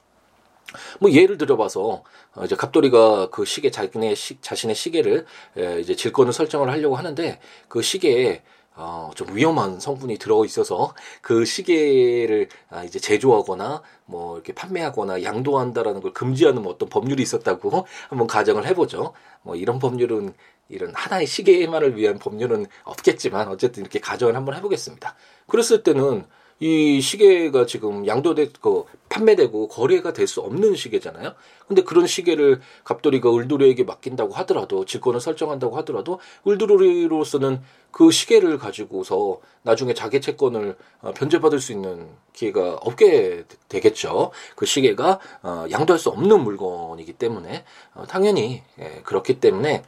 뭐 1.01 1.11
예를 1.11 1.39
들어봐서 1.39 2.03
어, 2.35 2.45
이제 2.45 2.57
갑돌이가 2.57 3.31
그 3.31 3.45
시계 3.45 3.71
자기네 3.71 4.15
시, 4.15 4.41
자신의 4.41 4.75
시계를 4.75 5.27
에, 5.57 5.81
이제 5.81 5.95
질권을 5.95 6.33
설정을 6.33 6.71
하려고 6.71 6.97
하는데 6.97 7.41
그 7.69 7.83
시계에 7.83 8.43
어, 8.75 9.11
좀 9.15 9.37
위험한 9.37 9.81
성분이 9.81 10.17
들어 10.19 10.45
있어서 10.45 10.95
그 11.21 11.45
시계를 11.45 12.49
아, 12.71 12.85
이제 12.85 12.99
제조하거나 12.99 13.83
뭐 14.07 14.37
이렇게 14.37 14.55
판매하거나 14.55 15.23
양도한다라는 15.23 16.01
걸 16.01 16.13
금지하는 16.15 16.63
뭐 16.63 16.73
어떤 16.73 16.89
법률이 16.89 17.23
있었다고 17.23 17.87
한번 18.09 18.27
가정을 18.27 18.67
해보죠. 18.67 19.13
뭐 19.43 19.57
이런 19.57 19.79
법률은 19.79 20.33
이런 20.69 20.93
하나의 20.95 21.27
시계만을 21.27 21.97
위한 21.97 22.19
법률은 22.19 22.67
없겠지만 22.85 23.49
어쨌든 23.49 23.83
이렇게 23.83 24.01
가정을 24.01 24.37
한번 24.37 24.57
해보겠습니다. 24.57 25.17
그랬을 25.49 25.83
때는 25.83 26.25
이 26.63 27.01
시계가 27.01 27.67
지금 27.67 28.07
양도되고 28.07 28.89
판매되고 29.09 29.67
거래가 29.67 30.13
될 30.13 30.29
수 30.29 30.41
없는 30.43 30.77
시계잖아요. 30.77 31.35
근데 31.67 31.83
그런 31.83 32.07
시계를 32.07 32.61
갑돌이가 32.85 33.35
을돌이에게 33.35 33.83
맡긴다고 33.83 34.33
하더라도 34.35 34.85
질권을 34.85 35.21
설정한다고 35.21 35.77
하더라도 35.79 36.21
을돌이로서는 36.47 37.61
그 37.91 38.13
시계를 38.13 38.59
가지고서 38.59 39.41
나중에 39.63 39.93
자기 39.93 40.21
채권을 40.21 40.77
어, 41.01 41.13
변제받을 41.13 41.59
수 41.59 41.73
있는 41.73 42.07
기회가 42.33 42.75
없게 42.75 43.45
되겠죠. 43.69 44.31
그 44.55 44.65
시계가 44.65 45.19
어, 45.43 45.65
양도할 45.69 45.99
수 45.99 46.11
없는 46.11 46.45
물건이기 46.45 47.15
때문에 47.15 47.65
어, 47.95 48.05
당연히 48.07 48.63
예, 48.79 49.01
그렇기 49.03 49.41
때문에 49.41 49.83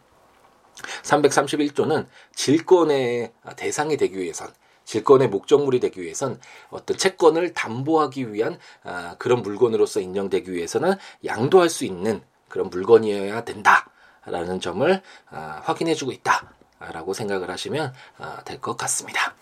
331조는 1.05 2.09
질권의 2.35 3.33
대상이 3.57 3.97
되기 3.97 4.19
위해선 4.19 4.49
질권의 4.85 5.29
목적물이 5.29 5.81
되기 5.81 6.01
위해선 6.03 6.41
어떤 6.71 6.97
채권을 6.97 7.55
담보하기 7.55 8.33
위한 8.33 8.59
아, 8.83 9.17
그런 9.19 9.43
물건으로서 9.43 10.01
인정되기 10.01 10.53
위해서는 10.53 10.95
양도할 11.25 11.69
수 11.69 11.85
있는 11.85 12.23
그런 12.49 12.71
물건이어야 12.71 13.45
된다라는 13.45 14.61
점을 14.61 15.03
아, 15.31 15.61
확인해주고 15.65 16.13
있다라고 16.13 17.15
생각을 17.15 17.51
하시면 17.51 17.93
아, 18.19 18.43
될 18.45 18.61
것 18.61 18.77
같습니다. 18.77 19.35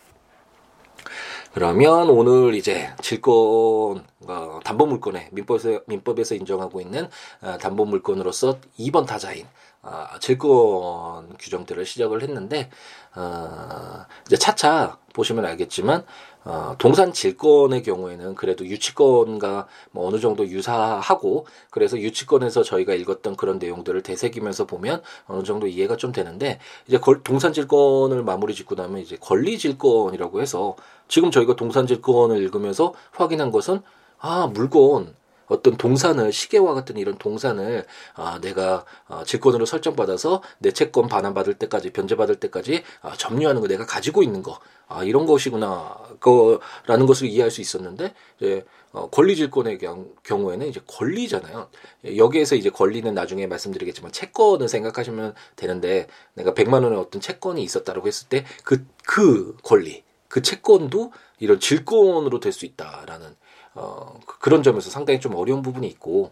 그러면 1.52 2.08
오늘 2.08 2.54
이제 2.54 2.90
질권 3.02 4.04
어, 4.26 4.60
담보물권에 4.64 5.28
민법에서 5.32 5.80
민법에서 5.86 6.34
인정하고 6.34 6.80
있는 6.80 7.10
어, 7.42 7.58
담보물권으로서 7.58 8.58
2번 8.78 9.06
타자인 9.06 9.46
어, 9.82 10.06
질권 10.20 11.36
규정들을 11.38 11.84
시작을 11.84 12.22
했는데 12.22 12.70
어, 13.16 14.04
이제 14.26 14.36
차차 14.36 14.98
보시면 15.12 15.44
알겠지만 15.44 16.04
어, 16.44 16.76
동산 16.78 17.12
질권의 17.12 17.82
경우에는 17.82 18.36
그래도 18.36 18.64
유치권과 18.64 19.66
뭐 19.90 20.06
어느 20.06 20.20
정도 20.20 20.46
유사하고 20.46 21.46
그래서 21.70 21.98
유치권에서 21.98 22.62
저희가 22.62 22.94
읽었던 22.94 23.36
그런 23.36 23.58
내용들을 23.58 24.02
되새기면서 24.02 24.66
보면 24.66 25.02
어느 25.26 25.42
정도 25.42 25.66
이해가 25.66 25.96
좀 25.96 26.12
되는데 26.12 26.60
이제 26.86 26.98
걸, 26.98 27.22
동산 27.24 27.52
질권을 27.52 28.22
마무리 28.22 28.54
짓고 28.54 28.76
나면 28.76 29.00
이제 29.00 29.16
권리 29.20 29.58
질권이라고 29.58 30.40
해서 30.40 30.76
지금 31.08 31.32
저희가 31.32 31.56
동산 31.56 31.88
질권을 31.88 32.40
읽으면서 32.40 32.94
확인한 33.10 33.50
것은 33.50 33.82
아 34.18 34.46
물건 34.46 35.14
어떤 35.46 35.76
동산을 35.76 36.32
시계와 36.32 36.74
같은 36.74 36.96
이런 36.96 37.18
동산을 37.18 37.84
아 38.14 38.40
내가 38.40 38.84
아, 39.06 39.24
질권으로 39.24 39.66
설정받아서 39.66 40.42
내 40.58 40.72
채권 40.72 41.08
반환받을 41.08 41.54
때까지 41.54 41.90
변제받을 41.90 42.36
때까지 42.36 42.82
아, 43.02 43.12
점유하는 43.16 43.60
거 43.60 43.68
내가 43.68 43.86
가지고 43.86 44.22
있는 44.22 44.42
거 44.42 44.58
아, 44.88 45.04
이런 45.04 45.26
것이구나 45.26 45.96
거라는 46.20 47.06
것을 47.06 47.28
이해할 47.28 47.50
수 47.50 47.60
있었는데 47.60 48.14
이제 48.38 48.64
어, 48.92 49.08
권리 49.08 49.34
질권의 49.36 49.78
경우에는 50.22 50.66
이제 50.66 50.80
권리잖아요. 50.86 51.68
여기에서 52.16 52.56
이제 52.56 52.68
권리는 52.68 53.12
나중에 53.14 53.46
말씀드리겠지만 53.46 54.12
채권을 54.12 54.68
생각하시면 54.68 55.34
되는데 55.56 56.08
내가 56.34 56.52
100만 56.52 56.84
원의 56.84 56.98
어떤 56.98 57.20
채권이 57.22 57.62
있었다라고 57.62 58.06
했을 58.06 58.28
때 58.28 58.44
그그 58.64 58.86
그 59.04 59.56
권리 59.62 60.04
그 60.28 60.42
채권도 60.42 61.12
이런 61.38 61.58
질권으로 61.58 62.38
될 62.40 62.52
수 62.52 62.66
있다라는 62.66 63.34
어, 63.74 64.18
그, 64.26 64.38
그런 64.38 64.62
점에서 64.62 64.90
상당히 64.90 65.20
좀 65.20 65.34
어려운 65.34 65.62
부분이 65.62 65.86
있고, 65.88 66.30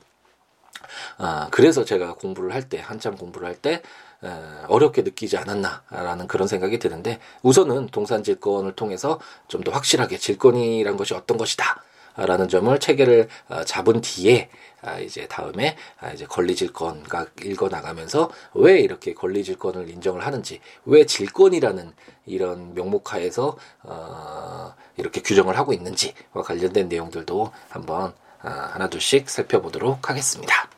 아, 1.18 1.48
그래서 1.50 1.84
제가 1.84 2.14
공부를 2.14 2.54
할 2.54 2.68
때, 2.68 2.78
한참 2.80 3.16
공부를 3.16 3.46
할 3.48 3.56
때, 3.56 3.82
에, 4.24 4.28
어렵게 4.68 5.02
느끼지 5.02 5.36
않았나라는 5.38 6.26
그런 6.28 6.48
생각이 6.48 6.78
드는데, 6.78 7.20
우선은 7.42 7.88
동산 7.88 8.22
질권을 8.22 8.74
통해서 8.76 9.20
좀 9.48 9.62
더 9.64 9.72
확실하게 9.72 10.18
질권이란 10.18 10.96
것이 10.96 11.14
어떤 11.14 11.36
것이다. 11.38 11.82
라는 12.26 12.48
점을 12.48 12.78
체계를 12.78 13.28
어, 13.48 13.64
잡은 13.64 14.00
뒤에 14.00 14.50
아, 14.82 14.98
이제 14.98 15.26
다음에 15.26 15.76
아, 16.00 16.10
이제 16.10 16.26
권리질권과 16.26 17.26
읽어 17.44 17.68
나가면서 17.68 18.30
왜 18.54 18.80
이렇게 18.80 19.14
권리질권을 19.14 19.88
인정을 19.88 20.24
하는지 20.26 20.60
왜 20.84 21.06
질권이라는 21.06 21.92
이런 22.26 22.74
명목하에서 22.74 23.56
어 23.82 24.74
이렇게 24.96 25.20
규정을 25.22 25.58
하고 25.58 25.72
있는지와 25.72 26.42
관련된 26.44 26.88
내용들도 26.88 27.52
한번 27.68 28.14
아, 28.42 28.70
하나 28.72 28.88
둘씩 28.88 29.28
살펴보도록 29.28 30.08
하겠습니다. 30.08 30.68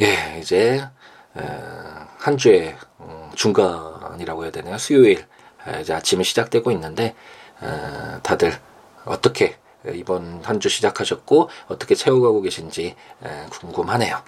예, 0.00 0.38
이제 0.40 0.86
한 2.18 2.36
주의 2.38 2.74
음, 3.00 3.30
중간이라고 3.34 4.44
해야 4.44 4.50
되나요? 4.50 4.78
수요일 4.78 5.24
이제 5.80 5.92
아침이 5.92 6.24
시작되고 6.24 6.70
있는데 6.72 7.14
다들 8.22 8.52
어떻게 9.04 9.56
이번 9.94 10.40
한 10.44 10.60
주 10.60 10.68
시작하셨고 10.68 11.48
어떻게 11.68 11.94
채워가고 11.94 12.42
계신지 12.42 12.94
궁금하네요. 13.50 14.22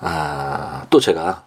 아, 0.00 0.86
또 0.90 1.00
제가 1.00 1.44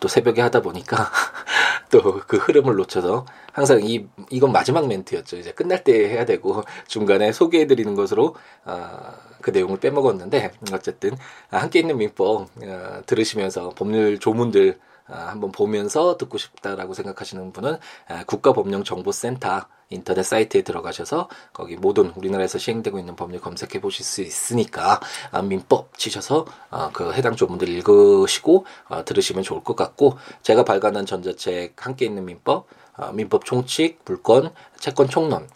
또 0.00 0.08
새벽에 0.08 0.40
하다 0.42 0.62
보니까 0.62 1.10
또 1.90 2.20
그 2.26 2.36
흐름을 2.38 2.74
놓쳐서 2.76 3.26
항상 3.52 3.80
이 3.84 4.06
이건 4.30 4.50
마지막 4.52 4.86
멘트였죠. 4.88 5.36
이제 5.36 5.52
끝날 5.52 5.84
때 5.84 6.08
해야 6.08 6.24
되고 6.24 6.64
중간에 6.88 7.32
소개해 7.32 7.66
드리는 7.66 7.94
것으로 7.94 8.34
아, 8.64 9.14
그 9.40 9.50
내용을 9.50 9.78
빼먹었는데 9.78 10.52
어쨌든 10.72 11.16
함께 11.50 11.80
있는 11.80 11.98
민법 11.98 12.48
어, 12.62 13.02
들으시면서 13.06 13.70
법률 13.76 14.18
조문들 14.18 14.78
아, 14.78 14.91
한번 15.12 15.52
보면서 15.52 16.16
듣고 16.16 16.38
싶다라고 16.38 16.94
생각하시는 16.94 17.52
분은 17.52 17.76
아, 18.08 18.24
국가법령정보센터 18.24 19.66
인터넷 19.90 20.22
사이트에 20.22 20.62
들어가셔서 20.62 21.28
거기 21.52 21.76
모든 21.76 22.12
우리나라에서 22.16 22.58
시행되고 22.58 22.98
있는 22.98 23.14
법률 23.14 23.40
검색해 23.40 23.80
보실 23.80 24.04
수 24.04 24.22
있으니까 24.22 25.00
아, 25.30 25.42
민법 25.42 25.98
치셔서 25.98 26.46
그 26.94 27.12
해당 27.12 27.36
조문들 27.36 27.68
읽으시고 27.68 28.64
들으시면 29.04 29.42
좋을 29.42 29.62
것 29.62 29.76
같고 29.76 30.16
제가 30.42 30.64
발간한 30.64 31.04
전자책 31.04 31.74
함께 31.84 32.06
있는 32.06 32.24
민법 32.24 32.66
민법 33.12 33.44
총칙 33.44 34.00
물권 34.06 34.50
채권 34.78 35.08
총론 35.08 35.46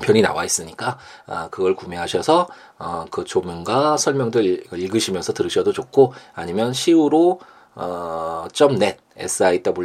편이 0.00 0.22
나와 0.22 0.44
있으니까 0.44 0.98
아, 1.26 1.48
그걸 1.50 1.74
구매하셔서 1.76 2.48
어, 2.78 3.04
그 3.10 3.24
조문과 3.24 3.96
설명들 3.96 4.72
읽으시면서 4.72 5.32
들으셔도 5.32 5.72
좋고 5.72 6.14
아니면 6.34 6.72
시우로 6.72 7.40
어, 7.74 8.46
.net, 8.52 8.98
siwoolaw.net 9.16 9.82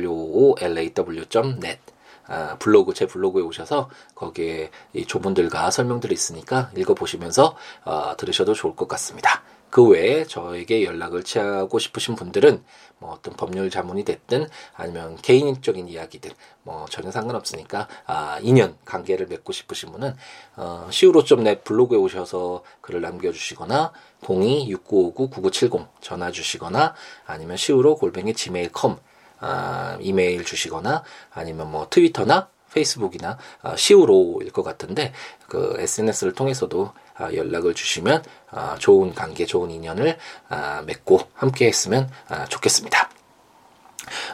아, 2.30 2.58
블로그 2.60 2.94
제 2.94 3.08
블로그에 3.08 3.42
오셔서 3.42 3.90
거기에 4.16 4.70
이 4.94 5.06
조문들과 5.06 5.72
설명들이 5.72 6.14
있으니까 6.14 6.72
읽어보시면서 6.76 7.56
어, 7.86 8.18
들으셔도 8.18 8.54
좋을 8.54 8.76
것 8.76 8.88
같습니다. 8.90 9.44
그 9.78 9.84
외에 9.84 10.26
저에게 10.26 10.84
연락을 10.84 11.22
취하고 11.22 11.78
싶으신 11.78 12.16
분들은 12.16 12.64
뭐 12.98 13.14
어떤 13.14 13.36
법률 13.36 13.70
자문이 13.70 14.06
됐든 14.06 14.50
아니면 14.74 15.18
개인적인 15.18 15.88
이야기들 15.88 16.32
뭐 16.64 16.88
전혀 16.90 17.12
상관없으니까 17.12 17.88
아 18.08 18.40
인연 18.42 18.76
관계를 18.86 19.28
맺고 19.28 19.54
싶으신 19.54 19.92
분은 19.92 20.16
어 20.56 20.88
시우로.net 20.90 21.62
블로그에 21.64 22.00
오셔서 22.00 22.64
글을 22.82 23.02
남겨주시거나 23.02 23.92
026959-9970 24.22 25.88
전화 26.02 26.32
주시거나 26.32 26.96
아니면 27.28 27.56
시우로 27.56 27.98
골뱅이 27.98 28.34
gmail.com 28.34 28.96
아, 29.40 30.00
이메일 30.02 30.44
주시거나 30.44 31.04
아니면 31.30 31.70
뭐 31.70 31.86
트위터나 31.88 32.50
페이스북이나 32.74 33.38
아, 33.62 33.76
시우로일 33.76 34.52
것 34.52 34.64
같은데 34.64 35.14
그 35.48 35.76
SNS를 35.80 36.34
통해서도 36.34 36.92
아, 37.16 37.34
연락을 37.34 37.74
주시면 37.74 38.24
아, 38.52 38.76
좋은 38.80 39.14
관계, 39.14 39.46
좋은 39.46 39.72
인연을 39.72 40.18
아, 40.50 40.82
맺고 40.86 41.20
함께 41.34 41.68
했으면 41.68 42.10
아, 42.30 42.46
좋겠습니다. 42.46 43.10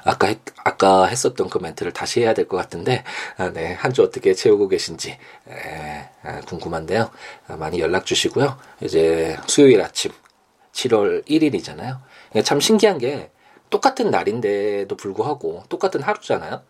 아까 0.03 0.27
했, 0.27 0.39
아까 0.63 1.05
했었던 1.05 1.49
그 1.49 1.57
멘트를 1.57 1.93
다시 1.93 2.21
해야 2.21 2.33
될 2.33 2.47
것 2.47 2.57
같은데 2.57 3.03
아, 3.37 3.49
네, 3.51 3.73
한 3.73 3.93
주 3.93 4.03
어떻게 4.03 4.33
채우고 4.33 4.67
계신지 4.67 5.11
에, 5.49 6.09
아, 6.23 6.41
궁금한데요. 6.41 7.09
아, 7.47 7.55
많이 7.55 7.79
연락 7.79 8.05
주시고요. 8.05 8.57
이제 8.81 9.37
수요일 9.47 9.81
아침 9.81 10.11
7월 10.73 11.25
1일이잖아요. 11.27 11.97
참 12.43 12.59
신기한 12.59 12.97
게 12.97 13.31
똑같은 13.69 14.09
날인데도 14.11 14.95
불구하고 14.97 15.63
똑같은 15.69 16.01
하루잖아요. 16.01 16.61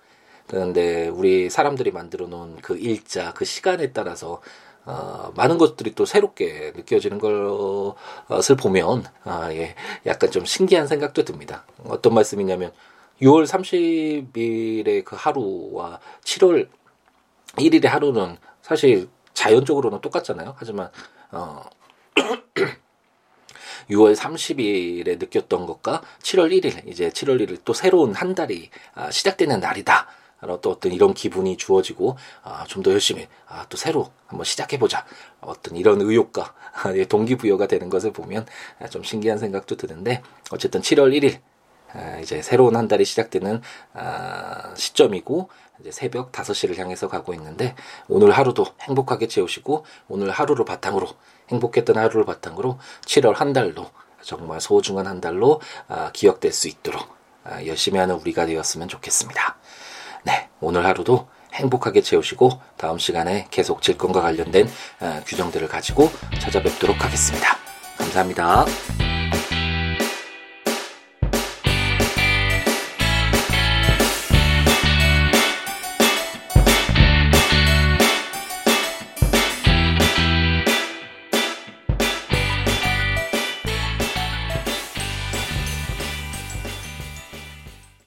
그런데 0.47 1.07
우리 1.07 1.49
사람들이 1.49 1.91
만들어 1.91 2.27
놓은 2.27 2.57
그 2.61 2.77
일자, 2.77 3.33
그 3.33 3.45
시간에 3.45 3.91
따라서 3.91 4.41
어, 4.85 5.31
많은 5.35 5.57
것들이 5.57 5.95
또 5.95 6.05
새롭게 6.05 6.73
느껴지는 6.75 7.17
것을 7.17 8.57
보면 8.57 9.05
아, 9.23 9.53
예, 9.53 9.75
약간 10.05 10.29
좀 10.29 10.43
신기한 10.45 10.87
생각도 10.87 11.23
듭니다. 11.23 11.65
어떤 11.85 12.13
말씀이냐면 12.13 12.73
6월 13.21 13.45
30일의 13.47 15.05
그 15.05 15.15
하루와 15.15 15.99
7월 16.25 16.67
1일의 17.55 17.85
하루는 17.85 18.37
사실 18.61 19.07
자연적으로는 19.33 20.01
똑같잖아요. 20.01 20.55
하지만 20.57 20.89
어 21.31 21.63
6월 23.89 24.15
30일에 24.15 25.19
느꼈던 25.19 25.65
것과 25.65 26.01
7월 26.21 26.51
1일 26.51 26.87
이제 26.87 27.09
7월 27.09 27.41
1일 27.41 27.59
또 27.63 27.73
새로운 27.73 28.13
한 28.13 28.35
달이 28.35 28.69
아, 28.95 29.11
시작되는 29.11 29.59
날이다. 29.59 30.07
또 30.61 30.71
어떤 30.71 30.91
이런 30.91 31.13
기분이 31.13 31.57
주어지고 31.57 32.17
아, 32.43 32.65
좀 32.67 32.83
더 32.83 32.91
열심히 32.91 33.27
아, 33.47 33.65
또 33.69 33.77
새로 33.77 34.11
한번 34.27 34.43
시작해보자 34.43 35.05
어떤 35.41 35.75
이런 35.77 36.01
의욕과 36.01 36.53
동기부여가 37.09 37.67
되는 37.67 37.89
것을 37.89 38.11
보면 38.11 38.45
좀 38.89 39.03
신기한 39.03 39.37
생각도 39.37 39.77
드는데 39.77 40.21
어쨌든 40.51 40.81
7월 40.81 41.17
1일 41.17 41.39
아, 41.93 42.17
이제 42.19 42.41
새로운 42.41 42.75
한 42.75 42.87
달이 42.87 43.05
시작되는 43.05 43.61
아, 43.93 44.73
시점이고 44.75 45.49
이제 45.79 45.91
새벽 45.91 46.31
5시를 46.31 46.77
향해서 46.77 47.07
가고 47.07 47.33
있는데 47.35 47.75
오늘 48.07 48.31
하루도 48.31 48.65
행복하게 48.81 49.27
채우시고 49.27 49.85
오늘 50.07 50.29
하루를 50.29 50.65
바탕으로 50.65 51.07
행복했던 51.49 51.97
하루를 51.97 52.25
바탕으로 52.25 52.79
7월 53.05 53.35
한 53.35 53.53
달도 53.53 53.89
정말 54.21 54.59
소중한 54.59 55.07
한 55.07 55.21
달로 55.21 55.61
아, 55.87 56.11
기억될 56.11 56.51
수 56.51 56.67
있도록 56.67 57.15
열심히 57.65 57.99
하는 57.99 58.15
우리가 58.15 58.45
되었으면 58.45 58.87
좋겠습니다. 58.87 59.57
네, 60.23 60.49
오늘 60.59 60.85
하루도 60.85 61.27
행복하게 61.53 62.01
채우시고 62.01 62.61
다음 62.77 62.97
시간에 62.97 63.47
계속 63.51 63.81
질권과 63.81 64.21
관련된 64.21 64.67
규정들을 65.25 65.67
가지고 65.67 66.09
찾아뵙도록 66.39 67.03
하겠습니다. 67.03 67.57
감사합니다. 67.97 69.12